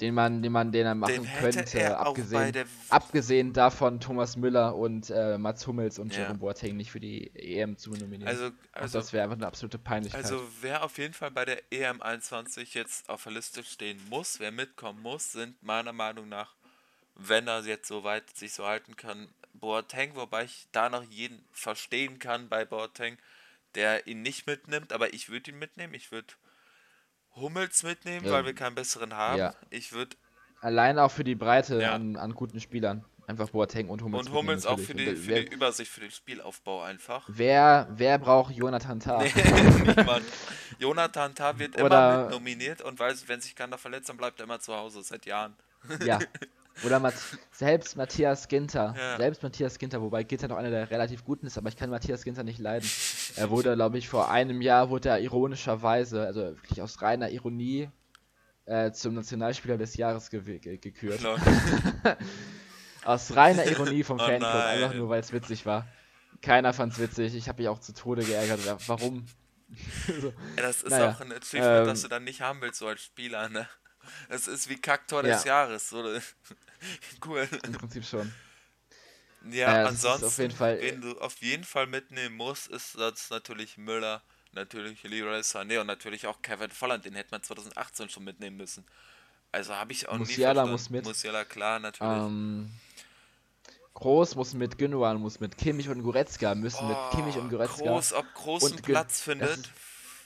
[0.00, 1.78] den man, den man, den er machen den könnte.
[1.78, 6.22] Er abgesehen, abgesehen davon Thomas Müller und äh, Mats Hummels und ja.
[6.22, 8.28] Jerome Boateng nicht für die EM zu nominieren.
[8.28, 10.24] Also, also das wäre einfach eine absolute Peinlichkeit.
[10.24, 14.40] Also wer auf jeden Fall bei der EM 21 jetzt auf der Liste stehen muss,
[14.40, 16.54] wer mitkommen muss, sind meiner Meinung nach
[17.16, 21.44] wenn er jetzt so weit sich so halten kann, Boateng, wobei ich da noch jeden
[21.52, 23.18] verstehen kann bei Boateng,
[23.74, 25.94] der ihn nicht mitnimmt, aber ich würde ihn mitnehmen.
[25.94, 26.34] Ich würde
[27.36, 28.32] Hummels mitnehmen, ja.
[28.32, 29.38] weil wir keinen besseren haben.
[29.38, 29.54] Ja.
[29.70, 30.16] Ich würde
[30.60, 31.92] allein auch für die Breite ja.
[31.92, 33.04] an, an guten Spielern.
[33.26, 34.26] Einfach Boateng und Hummels.
[34.26, 37.24] Und Hummels auch für die, für wer, die Übersicht, für den Spielaufbau einfach.
[37.26, 39.22] Wer, wer braucht Jonathan Tah?
[39.22, 39.32] Nee,
[39.96, 40.26] niemand.
[40.78, 44.44] Jonathan Tah wird Oder, immer nominiert und weil, wenn sich keiner verletzt, dann bleibt er
[44.44, 45.54] immer zu Hause, seit Jahren.
[46.04, 46.18] Ja.
[46.84, 47.14] Oder Mat
[47.52, 48.94] selbst Matthias Ginter.
[48.96, 49.16] Ja.
[49.16, 52.24] Selbst Matthias Ginter, wobei Ginter noch einer der relativ guten ist, aber ich kann Matthias
[52.24, 52.88] Ginter nicht leiden.
[53.36, 57.88] Er wurde, glaube ich, vor einem Jahr wurde er ironischerweise, also wirklich aus reiner Ironie,
[58.66, 61.20] äh, zum Nationalspieler des Jahres ge ge gekürt.
[63.04, 64.82] Aus reiner Ironie vom oh Fanclub, nein.
[64.82, 65.86] einfach nur weil es witzig war.
[66.40, 68.60] Keiner fand's witzig, ich habe mich auch zu Tode geärgert.
[68.86, 69.26] Warum?
[70.20, 70.28] so.
[70.56, 71.10] ja, das ist naja.
[71.10, 73.68] auch ein Achievement, ähm, das du dann nicht haben willst, so als Spieler, ne?
[74.28, 75.34] Das ist wie Kacktor ja.
[75.34, 76.20] des Jahres, oder?
[77.26, 77.48] Cool.
[77.64, 78.32] Im Prinzip schon.
[79.50, 83.30] Ja, äh, ansonsten, auf jeden Fall, wen du auf jeden Fall mitnehmen musst, ist das
[83.30, 84.22] natürlich Müller,
[84.52, 88.84] natürlich Leroy Sané und natürlich auch Kevin Volland, den hätte man 2018 schon mitnehmen müssen.
[89.52, 90.72] Also habe ich auch Musiala nie verstanden.
[90.72, 91.04] muss mit.
[91.04, 92.22] Musiala, klar, natürlich.
[92.22, 92.70] Ähm,
[93.94, 97.84] Groß muss mit, Gündogan muss mit, Kimmich und Goretzka müssen oh, mit Kimmich und Goretzka.
[97.84, 99.58] Groß, ob großen Platz findet.
[99.58, 99.70] Ist,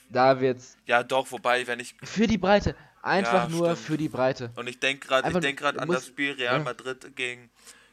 [0.09, 0.75] da wird's.
[0.87, 1.95] Ja, doch, wobei, wenn ich.
[2.01, 2.75] Für die Breite.
[3.01, 3.87] Einfach ja, nur stimmt.
[3.87, 4.51] für die Breite.
[4.55, 6.63] Und ich denke gerade, ich denke gerade an das Spiel Real ja.
[6.63, 7.49] Madrid gegen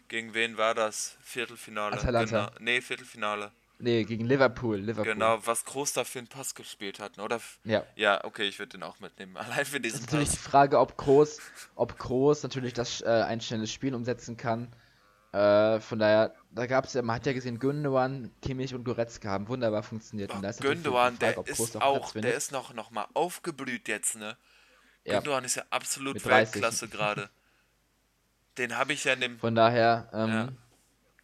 [0.08, 1.16] gegen wen war das?
[1.22, 1.96] Viertelfinale.
[1.96, 2.46] Atalanta.
[2.46, 2.58] Genau.
[2.60, 3.50] Nee, Viertelfinale.
[3.78, 4.78] Nee, gegen Liverpool.
[4.78, 5.12] Liverpool.
[5.12, 7.40] Genau, was Groß da für einen Pass gespielt hat, oder?
[7.64, 7.84] Ja.
[7.94, 9.36] Ja, okay, ich würde den auch mitnehmen.
[9.36, 11.38] Allein für diesen das ist natürlich die Frage, ob Groß,
[11.74, 14.68] ob Groß natürlich das äh, einstellende Spiel umsetzen kann.
[15.32, 19.28] Äh, von daher, da gab es ja, man hat ja gesehen, Gündogan, Kimmich und Goretzka
[19.28, 20.30] haben wunderbar funktioniert.
[20.32, 24.16] Oh, und da ist Gündogan, der ist auch, der ist noch, noch mal aufgeblüht jetzt,
[24.16, 24.38] ne?
[25.06, 25.14] Ja.
[25.14, 27.30] Gündogan ist ja absolut Weltklasse gerade.
[28.58, 29.38] Den habe ich ja in dem.
[29.38, 30.56] Von daher, ähm,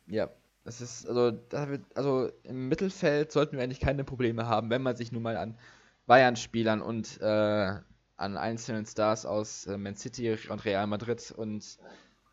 [0.06, 0.24] ja.
[0.24, 0.30] ja.
[0.64, 4.82] Das ist, also, da wird, also im Mittelfeld sollten wir eigentlich keine Probleme haben, wenn
[4.82, 5.58] man sich nun mal an
[6.06, 7.80] Bayern-Spielern und äh,
[8.16, 11.78] an einzelnen Stars aus äh, Man City und Real Madrid und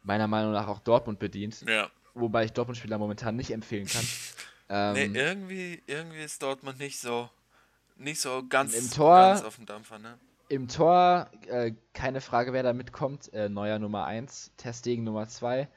[0.04, 1.64] meiner Meinung nach auch Dortmund bedient.
[1.68, 1.90] Ja.
[2.14, 4.06] Wobei ich Dortmund-Spieler momentan nicht empfehlen kann.
[4.70, 7.30] ähm, nee, irgendwie, irgendwie ist Dortmund nicht so,
[7.96, 10.20] nicht so ganz, im Tor, ganz auf dem Dampfer, ne?
[10.50, 13.32] Im Tor, äh, keine Frage, wer da mitkommt.
[13.34, 15.70] Äh, neuer Nummer 1, Testing Nummer 2.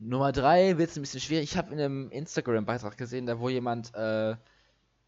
[0.00, 1.44] Nummer 3 wird es ein bisschen schwierig.
[1.52, 4.34] Ich habe in einem Instagram-Beitrag gesehen, da wo jemand äh,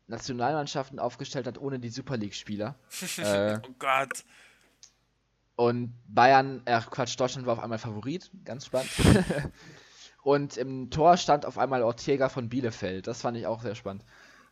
[0.06, 2.76] Nationalmannschaften aufgestellt hat ohne die Super League-Spieler.
[3.18, 4.24] äh, oh Gott.
[5.56, 8.30] Und Bayern, äh, Quatsch, Deutschland war auf einmal Favorit.
[8.44, 8.92] Ganz spannend.
[10.22, 13.08] und im Tor stand auf einmal Ortega von Bielefeld.
[13.08, 14.04] Das fand ich auch sehr spannend.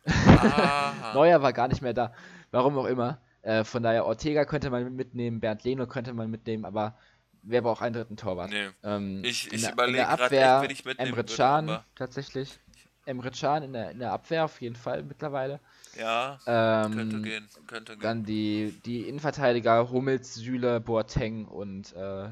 [1.13, 2.13] Neuer war gar nicht mehr da.
[2.51, 3.21] Warum auch immer.
[3.47, 6.97] Äh, von daher, Ortega könnte man mitnehmen, Bernd Leno könnte man mitnehmen, aber
[7.43, 8.49] wer braucht einen dritten Torwart?
[8.49, 8.67] Nee.
[8.83, 12.59] Ähm, ich ich überlege gerade, wenn ich mitnehmen Emre Can, würde, tatsächlich.
[13.05, 15.61] Emre Can in der, in der Abwehr auf jeden Fall mittlerweile.
[15.97, 18.01] Ja, ähm, könnte gehen, könnte gehen.
[18.01, 22.25] Dann die, die Innenverteidiger Hummels, Süle, Boateng und äh,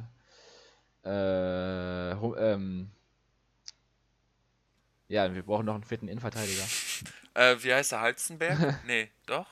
[1.06, 2.92] äh, ähm,
[5.08, 6.66] ja, wir brauchen noch einen vierten Innenverteidiger.
[7.36, 8.02] äh, wie heißt der?
[8.02, 8.84] Halzenberg?
[8.86, 9.48] nee, doch?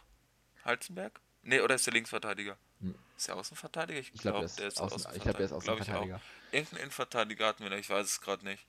[0.66, 1.22] Halzenberg?
[1.44, 2.58] Nee, oder ist der Linksverteidiger?
[2.80, 2.96] Hm.
[3.18, 4.00] Ist der Außenverteidiger?
[4.00, 5.18] Ich, ich glaube, glaub, der ist Außen, Außenverteidiger.
[5.18, 6.06] Ich glaube, der ist Außenverteidiger.
[6.06, 6.22] Glaub
[6.52, 8.66] Irgendeinen Innenverteidiger hatten wir noch, ich weiß es gerade nicht.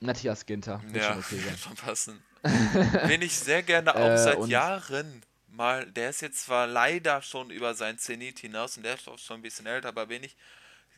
[0.00, 0.82] Matthias Ginter.
[0.92, 2.22] Ja, schon, schon passen.
[2.42, 7.50] Wen ich sehr gerne auch äh, seit Jahren mal, der ist jetzt zwar leider schon
[7.50, 10.36] über sein Zenit hinaus und der ist auch schon ein bisschen älter, aber wen ich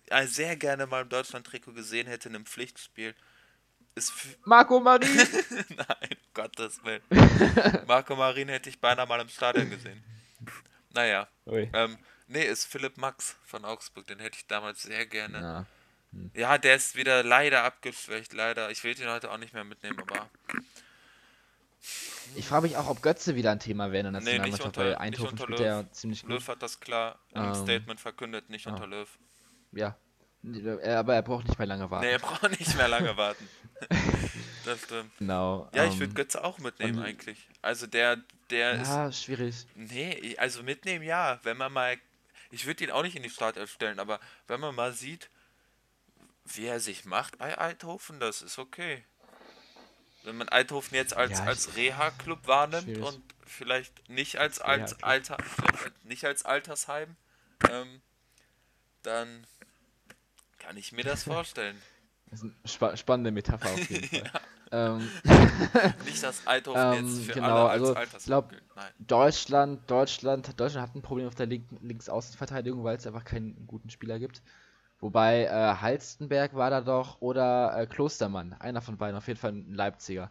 [0.07, 3.15] äh, sehr gerne mal im Deutschland-Trikot gesehen hätte in einem Pflichtspiel,
[3.95, 4.13] ist.
[4.45, 5.09] Marco Marin!
[5.69, 7.03] Nein, Gottes Willen.
[7.87, 10.03] Marco Marin hätte ich beinahe mal im Stadion gesehen.
[10.95, 11.29] Naja.
[11.47, 14.07] Ähm, nee, ist Philipp Max von Augsburg.
[14.07, 15.41] Den hätte ich damals sehr gerne.
[15.41, 15.67] Ja.
[16.13, 16.31] Hm.
[16.35, 18.71] ja, der ist wieder leider abgeschwächt, leider.
[18.71, 20.29] Ich will den heute auch nicht mehr mitnehmen, aber.
[22.35, 24.95] Ich frage mich auch, ob Götze wieder ein Thema wäre in der Nationalmannschaft, nee, weil
[24.97, 26.31] Eindhoven spielt der ziemlich gut.
[26.31, 28.73] Löw hat das klar im ähm, Statement verkündet, nicht ja.
[28.73, 29.09] unter Löw.
[29.73, 29.97] Ja,
[30.45, 32.07] aber er braucht nicht mehr lange warten.
[32.07, 33.49] Nee, er braucht nicht mehr lange warten.
[34.65, 35.17] das stimmt.
[35.19, 35.69] Genau.
[35.75, 37.49] Ja, ich würde ähm, Götze auch mitnehmen und, eigentlich.
[37.63, 38.17] Also der,
[38.51, 38.89] der ja, ist.
[38.89, 39.67] Ja, schwierig.
[39.75, 41.39] Nee, also mitnehmen ja.
[41.43, 41.97] Wenn man mal.
[42.51, 45.31] Ich würde ihn auch nicht in die Start erstellen, aber wenn man mal sieht,
[46.45, 49.05] wie er sich macht bei Eindhoven, das ist okay.
[50.25, 53.03] Wenn man Eindhoven jetzt als, ja, als Reha-Club wahrnimmt schwierig.
[53.03, 55.37] und vielleicht nicht als, als Alter,
[56.05, 57.17] nicht als Altersheim,
[57.71, 58.03] ähm,
[59.03, 59.47] dann
[60.63, 61.77] kann ich mir das vorstellen.
[62.31, 64.41] Das ist eine spa spannende Metapher auf jeden Fall.
[64.71, 65.11] ähm,
[66.07, 68.57] Nicht, dass Eindhoven ähm, jetzt für genau, alle als also, Ich glaube,
[69.01, 73.91] Deutschland, Deutschland, Deutschland hat ein Problem auf der Link Linksaußenverteidigung, weil es einfach keinen guten
[73.91, 74.41] Spieler gibt.
[75.03, 78.55] Wobei äh, Halstenberg war da doch oder äh, Klostermann.
[78.55, 80.31] Einer von beiden, auf jeden Fall ein Leipziger.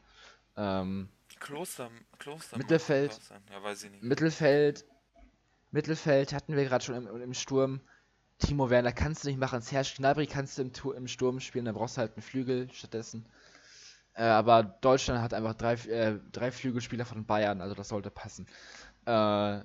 [0.56, 1.10] Ähm,
[1.40, 3.20] Kloster, Kloster Mittelfeld.
[3.52, 4.02] Ja, weiß ich nicht.
[4.02, 4.86] Mittelfeld.
[5.72, 7.82] Mittelfeld hatten wir gerade schon im, im, Sturm.
[8.42, 9.62] Timo Werner kannst du nicht machen.
[9.62, 13.26] Serge Gnabry kannst du im, im Sturm spielen, dann brauchst du halt einen Flügel stattdessen.
[14.14, 18.46] Äh, aber Deutschland hat einfach drei, äh, drei Flügelspieler von Bayern, also das sollte passen.
[19.06, 19.62] Äh,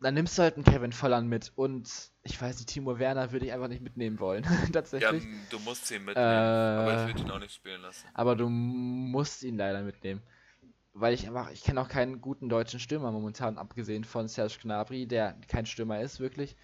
[0.00, 1.88] dann nimmst du halt einen Kevin Volland mit und
[2.24, 4.44] ich weiß nicht, Timo Werner würde ich einfach nicht mitnehmen wollen.
[4.72, 5.24] Tatsächlich.
[5.24, 8.06] Ja, du musst ihn mitnehmen, äh, aber ich würde ihn auch nicht spielen lassen.
[8.12, 10.20] Aber du musst ihn leider mitnehmen.
[10.92, 15.06] Weil ich einfach, ich kenne auch keinen guten deutschen Stürmer momentan, abgesehen von Serge Gnabry,
[15.06, 16.54] der kein Stürmer ist, wirklich.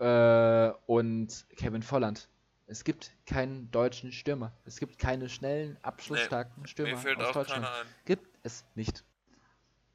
[0.00, 2.28] Äh, und Kevin Volland.
[2.66, 4.52] Es gibt keinen deutschen Stürmer.
[4.64, 7.66] Es gibt keine schnellen, abschlussstarken nee, Stürmer aus Deutschland.
[8.06, 9.04] Gibt es nicht.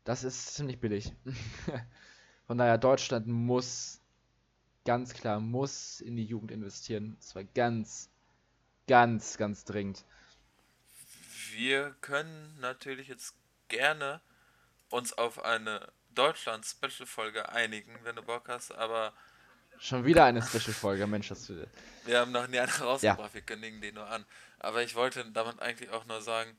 [0.03, 1.11] Das ist ziemlich billig.
[2.47, 4.01] Von daher, Deutschland muss,
[4.83, 7.13] ganz klar, muss in die Jugend investieren.
[7.13, 8.11] Und zwar ganz,
[8.87, 10.05] ganz, ganz dringend.
[11.51, 13.35] Wir können natürlich jetzt
[13.69, 14.21] gerne
[14.89, 19.13] uns auf eine Deutschland-Special-Folge einigen, wenn du Bock hast, aber.
[19.79, 21.67] Schon wieder eine Special-Folge, Mensch, das will.
[22.05, 23.33] Wir haben noch nie eine rausgebracht, ja.
[23.33, 24.25] wir kündigen die nur an.
[24.59, 26.55] Aber ich wollte damit eigentlich auch nur sagen,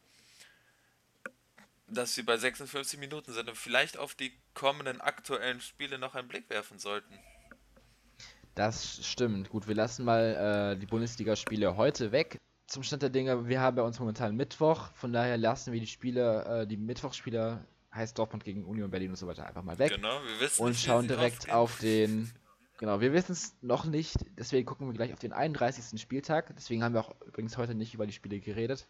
[1.89, 6.29] dass wir bei 56 Minuten sind und vielleicht auf die kommenden aktuellen Spiele noch einen
[6.29, 7.15] Blick werfen sollten.
[8.55, 9.51] Das stimmt.
[9.51, 12.41] Gut, wir lassen mal äh, die Bundesligaspiele heute weg.
[12.67, 15.87] Zum Stand der Dinge, wir haben bei uns momentan Mittwoch, von daher lassen wir die
[15.87, 17.65] Spiele, äh, die Mittwochsspiele,
[17.95, 19.93] heißt Dortmund gegen Union Berlin und so weiter, einfach mal weg.
[19.95, 22.33] Genau, wir wissen Und schauen direkt auf den.
[22.79, 26.01] Genau, wir wissen es noch nicht, deswegen gucken wir gleich auf den 31.
[26.01, 26.55] Spieltag.
[26.57, 28.87] Deswegen haben wir auch übrigens heute nicht über die Spiele geredet.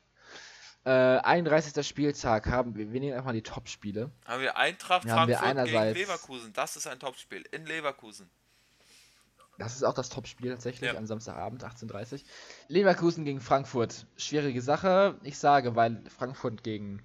[0.85, 1.87] Äh, 31.
[1.87, 4.11] Spieltag haben wir, wir nehmen einfach mal die Top-Spiele.
[4.25, 6.53] Haben wir Eintracht haben Frankfurt wir gegen Leverkusen.
[6.53, 8.31] Das ist ein Top-Spiel in Leverkusen.
[9.59, 10.99] Das ist auch das Top-Spiel tatsächlich ja.
[10.99, 12.21] am Samstagabend 18.30 Uhr.
[12.69, 14.07] Leverkusen gegen Frankfurt.
[14.17, 15.19] Schwierige Sache.
[15.23, 17.03] Ich sage, weil Frankfurt gegen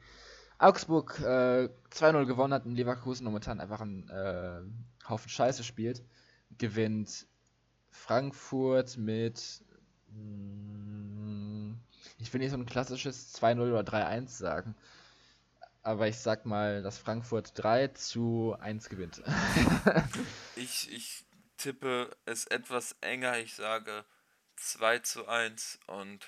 [0.57, 4.61] Augsburg äh, 2-0 gewonnen hat und Leverkusen momentan einfach einen äh,
[5.09, 6.03] Haufen Scheiße spielt,
[6.57, 7.27] gewinnt
[7.89, 9.63] Frankfurt mit
[10.07, 11.75] mh,
[12.19, 14.75] ich will nicht so ein klassisches 2-0 oder 3-1 sagen.
[15.83, 19.23] Aber ich sag mal, dass Frankfurt 3 zu 1 gewinnt.
[20.55, 21.25] ich, ich
[21.57, 23.39] tippe es etwas enger.
[23.39, 24.05] Ich sage
[24.57, 26.27] 2 zu 1 und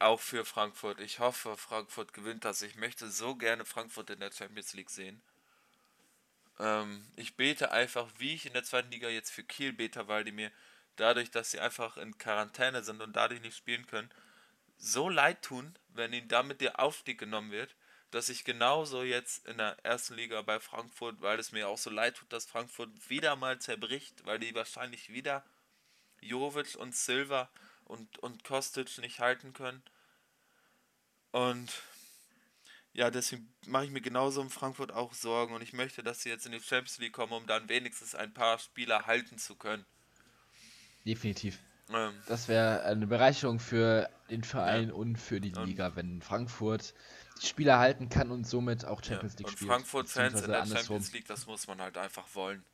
[0.00, 1.00] auch für Frankfurt.
[1.00, 2.62] Ich hoffe, Frankfurt gewinnt das.
[2.62, 5.20] Ich möchte so gerne Frankfurt in der Champions League sehen.
[6.58, 10.24] Ähm, ich bete einfach, wie ich in der zweiten Liga jetzt für Kiel bete, weil
[10.24, 10.50] die mir
[10.96, 14.10] dadurch, dass sie einfach in Quarantäne sind und dadurch nicht spielen können,
[14.76, 17.74] so leid tun, wenn ihnen damit der Aufstieg genommen wird,
[18.10, 21.90] dass ich genauso jetzt in der ersten Liga bei Frankfurt, weil es mir auch so
[21.90, 25.44] leid tut, dass Frankfurt wieder mal zerbricht, weil die wahrscheinlich wieder
[26.20, 27.50] Jovic und Silva
[27.84, 29.82] und, und Kostic nicht halten können.
[31.32, 31.70] Und
[32.98, 36.30] ja, deswegen mache ich mir genauso um Frankfurt auch Sorgen und ich möchte, dass sie
[36.30, 39.86] jetzt in die Champions League kommen, um dann wenigstens ein paar Spieler halten zu können.
[41.06, 41.60] Definitiv.
[41.90, 44.94] Ähm, das wäre eine Bereicherung für den Verein ja.
[44.94, 46.92] und für die Liga, wenn Frankfurt
[47.40, 49.38] die Spieler halten kann und somit auch Champions ja.
[49.38, 49.70] League und spielt.
[49.70, 50.86] Frankfurt-Fans in der andersrum.
[50.86, 52.64] Champions League, das muss man halt einfach wollen.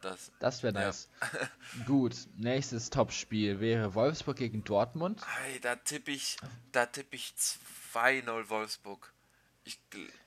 [0.00, 1.10] Das, das wäre nice.
[1.20, 1.84] Ja.
[1.84, 5.20] Gut, nächstes Topspiel wäre Wolfsburg gegen Dortmund.
[5.42, 6.38] Hey, da tippe ich,
[6.72, 7.34] da tippe ich
[7.92, 9.12] 2-0 Wolfsburg.
[9.68, 9.78] Ich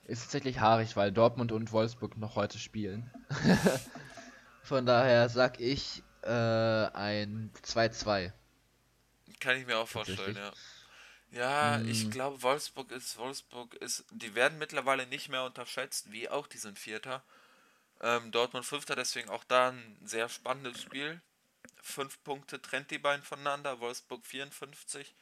[0.06, 3.10] ist tatsächlich haarig, weil Dortmund und Wolfsburg noch heute spielen.
[4.64, 8.32] Von daher sag ich äh, ein 2-2.
[9.40, 10.54] Kann ich mir auch vorstellen, ja.
[11.32, 11.90] Ja, mm.
[11.90, 16.60] ich glaube, Wolfsburg ist, Wolfsburg ist, die werden mittlerweile nicht mehr unterschätzt, wie auch die
[16.60, 17.24] sind Vierter.
[18.02, 21.20] Ähm, Dortmund Fünfter, deswegen auch da ein sehr spannendes Spiel.
[21.82, 25.16] Fünf Punkte trennt die beiden voneinander, Wolfsburg 54,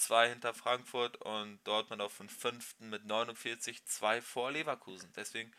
[0.00, 5.12] zwei hinter Frankfurt und Dortmund auf dem fünften mit 49, zwei vor Leverkusen.
[5.14, 5.52] Deswegen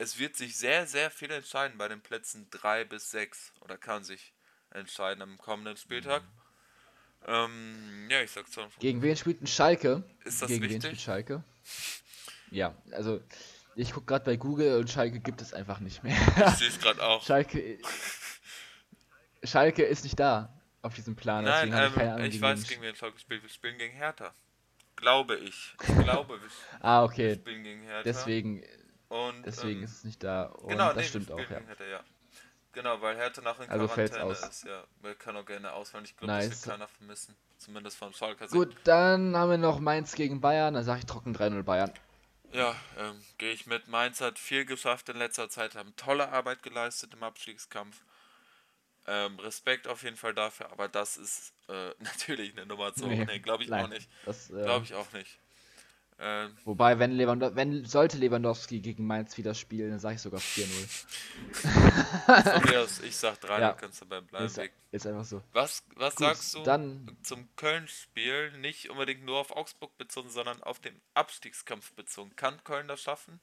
[0.00, 4.02] es wird sich sehr, sehr viel entscheiden bei den Plätzen 3 bis 6 oder kann
[4.02, 4.32] sich
[4.70, 6.22] entscheiden am kommenden Spieltag.
[6.22, 7.26] Mhm.
[7.26, 8.66] Ähm, ja, ich sag's schon.
[8.78, 10.02] Gegen wen spielt ein Schalke?
[10.24, 10.76] Ist das Gegen wichtig?
[10.76, 11.44] wen spielt Schalke?
[12.50, 13.20] Ja, also
[13.76, 16.16] ich gucke gerade bei Google und Schalke gibt es einfach nicht mehr.
[16.48, 17.22] Ich sehe es gerade auch.
[17.26, 17.78] Schalke,
[19.44, 21.44] Schalke ist nicht da auf diesem Plan.
[21.44, 23.42] Nein, ähm, ich, Ahnung, ich weiß, gegen wen Schalke spielt.
[23.42, 24.32] Wir spielen gegen Hertha.
[24.96, 25.74] Glaube ich.
[25.82, 26.50] Ich glaube, wir
[26.80, 27.34] ah, okay.
[27.34, 28.02] spielen gegen Hertha.
[28.02, 28.62] Deswegen
[29.10, 30.44] und, Deswegen ähm, ist es nicht da.
[30.44, 31.60] Und genau, das nee, stimmt auch, ja.
[31.66, 32.00] Hätte, ja.
[32.72, 34.48] Genau, weil Hertha nach in also Quarantäne aus.
[34.48, 34.84] ist, ja.
[35.02, 36.04] Man kann auch gerne ausfallen.
[36.04, 36.50] Ich glaube, nice.
[36.50, 37.34] das wird keiner vermissen.
[37.58, 38.46] Zumindest von Schalke.
[38.46, 40.74] Gut, dann haben wir noch Mainz gegen Bayern.
[40.74, 41.92] Dann sage ich trocken 3-0 Bayern.
[42.52, 43.88] Ja, ähm, gehe ich mit.
[43.88, 48.04] Mainz hat viel geschafft in letzter Zeit, haben tolle Arbeit geleistet im Abstiegskampf.
[49.06, 53.24] Ähm, Respekt auf jeden Fall dafür, aber das ist äh, natürlich eine Nummer zu nee,
[53.24, 54.08] nee glaube ich nein, auch nicht.
[54.26, 55.38] Äh, glaube ich auch nicht.
[56.64, 60.66] Wobei, wenn, Lewand wenn sollte Lewandowski gegen Mainz wieder spielen, dann sage ich sogar 4-0.
[63.04, 63.60] ich sag 3, ja.
[63.68, 64.44] dann kannst du beim bleiben.
[64.44, 64.60] Ist,
[64.92, 65.42] ist, einfach so.
[65.54, 68.52] Was, was Gut, sagst du dann, zum Köln-Spiel?
[68.58, 72.36] Nicht unbedingt nur auf Augsburg bezogen, sondern auf den Abstiegskampf bezogen.
[72.36, 73.40] Kann Köln das schaffen?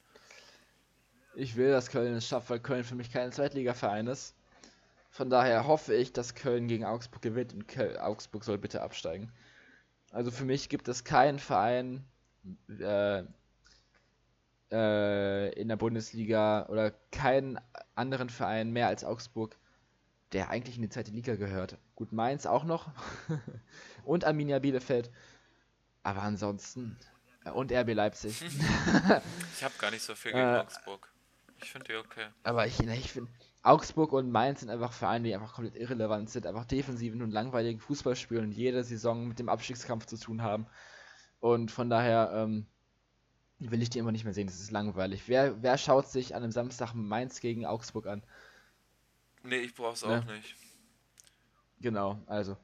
[1.33, 4.35] Ich will, dass Köln es schafft, weil Köln für mich kein Zweitligaverein ist.
[5.17, 9.31] Von daher hoffe ich, dass Köln gegen Augsburg gewinnt und Köl Augsburg soll bitte absteigen.
[10.11, 12.05] Also für mich gibt es keinen Verein,
[12.69, 13.23] äh,
[14.71, 17.59] äh, in der Bundesliga oder keinen
[17.95, 19.57] anderen Verein mehr als Augsburg,
[20.33, 21.79] der eigentlich in die zweite Liga gehört.
[21.95, 22.91] Gut, Mainz auch noch
[24.05, 25.09] und Arminia Bielefeld.
[26.03, 26.95] Aber ansonsten.
[27.43, 28.39] Äh, und RB Leipzig.
[29.55, 31.11] ich habe gar nicht so viel gegen äh, Augsburg.
[31.59, 32.27] Ich finde die okay.
[32.43, 33.31] Aber ich, ne, ich finde,
[33.67, 37.79] Augsburg und Mainz sind einfach Vereine, die einfach komplett irrelevant sind, einfach defensiven und langweiligen
[37.79, 40.67] Fußball spielen und jede Saison mit dem Abstiegskampf zu tun haben.
[41.39, 42.65] Und von daher ähm,
[43.59, 44.47] will ich die immer nicht mehr sehen.
[44.47, 45.23] Das ist langweilig.
[45.27, 48.23] Wer, wer schaut sich an einem Samstag Mainz gegen Augsburg an?
[49.43, 50.19] Nee, ich brauch's ne?
[50.19, 50.55] auch nicht.
[51.81, 52.57] Genau, also.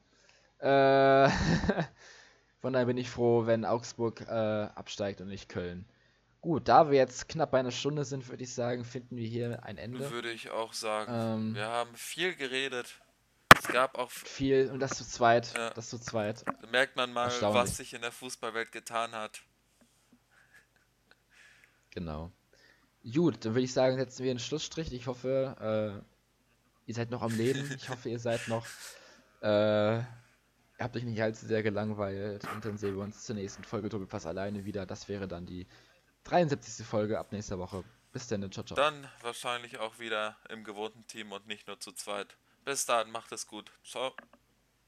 [0.58, 1.28] Äh,
[2.60, 5.84] von daher bin ich froh, wenn Augsburg äh, absteigt und nicht Köln.
[6.44, 9.64] Gut, da wir jetzt knapp bei einer Stunde sind, würde ich sagen, finden wir hier
[9.64, 10.10] ein Ende.
[10.10, 11.10] Würde ich auch sagen.
[11.10, 13.00] Ähm, wir haben viel geredet.
[13.58, 15.54] Es gab auch viel und das zu zweit.
[15.56, 15.70] Ja.
[15.70, 16.44] Das zu zweit.
[16.46, 19.40] Da merkt man mal, was sich in der Fußballwelt getan hat.
[21.92, 22.30] Genau.
[23.10, 24.92] Gut, dann würde ich sagen, setzen wir einen Schlussstrich.
[24.92, 26.04] Ich hoffe, äh,
[26.84, 27.72] ihr seid noch am Leben.
[27.74, 28.66] Ich hoffe, ihr seid noch.
[29.40, 30.06] Äh, ihr
[30.78, 32.46] habt euch nicht allzu sehr gelangweilt.
[32.54, 34.84] Und dann sehen wir uns zur nächsten Folge Doppelpass alleine wieder.
[34.84, 35.66] Das wäre dann die
[36.24, 36.86] 73.
[36.86, 37.84] Folge ab nächster Woche.
[38.12, 38.76] Bis dann, ciao, ciao.
[38.76, 42.36] Dann wahrscheinlich auch wieder im gewohnten Team und nicht nur zu zweit.
[42.64, 43.70] Bis dahin, macht es gut.
[43.84, 44.14] Ciao.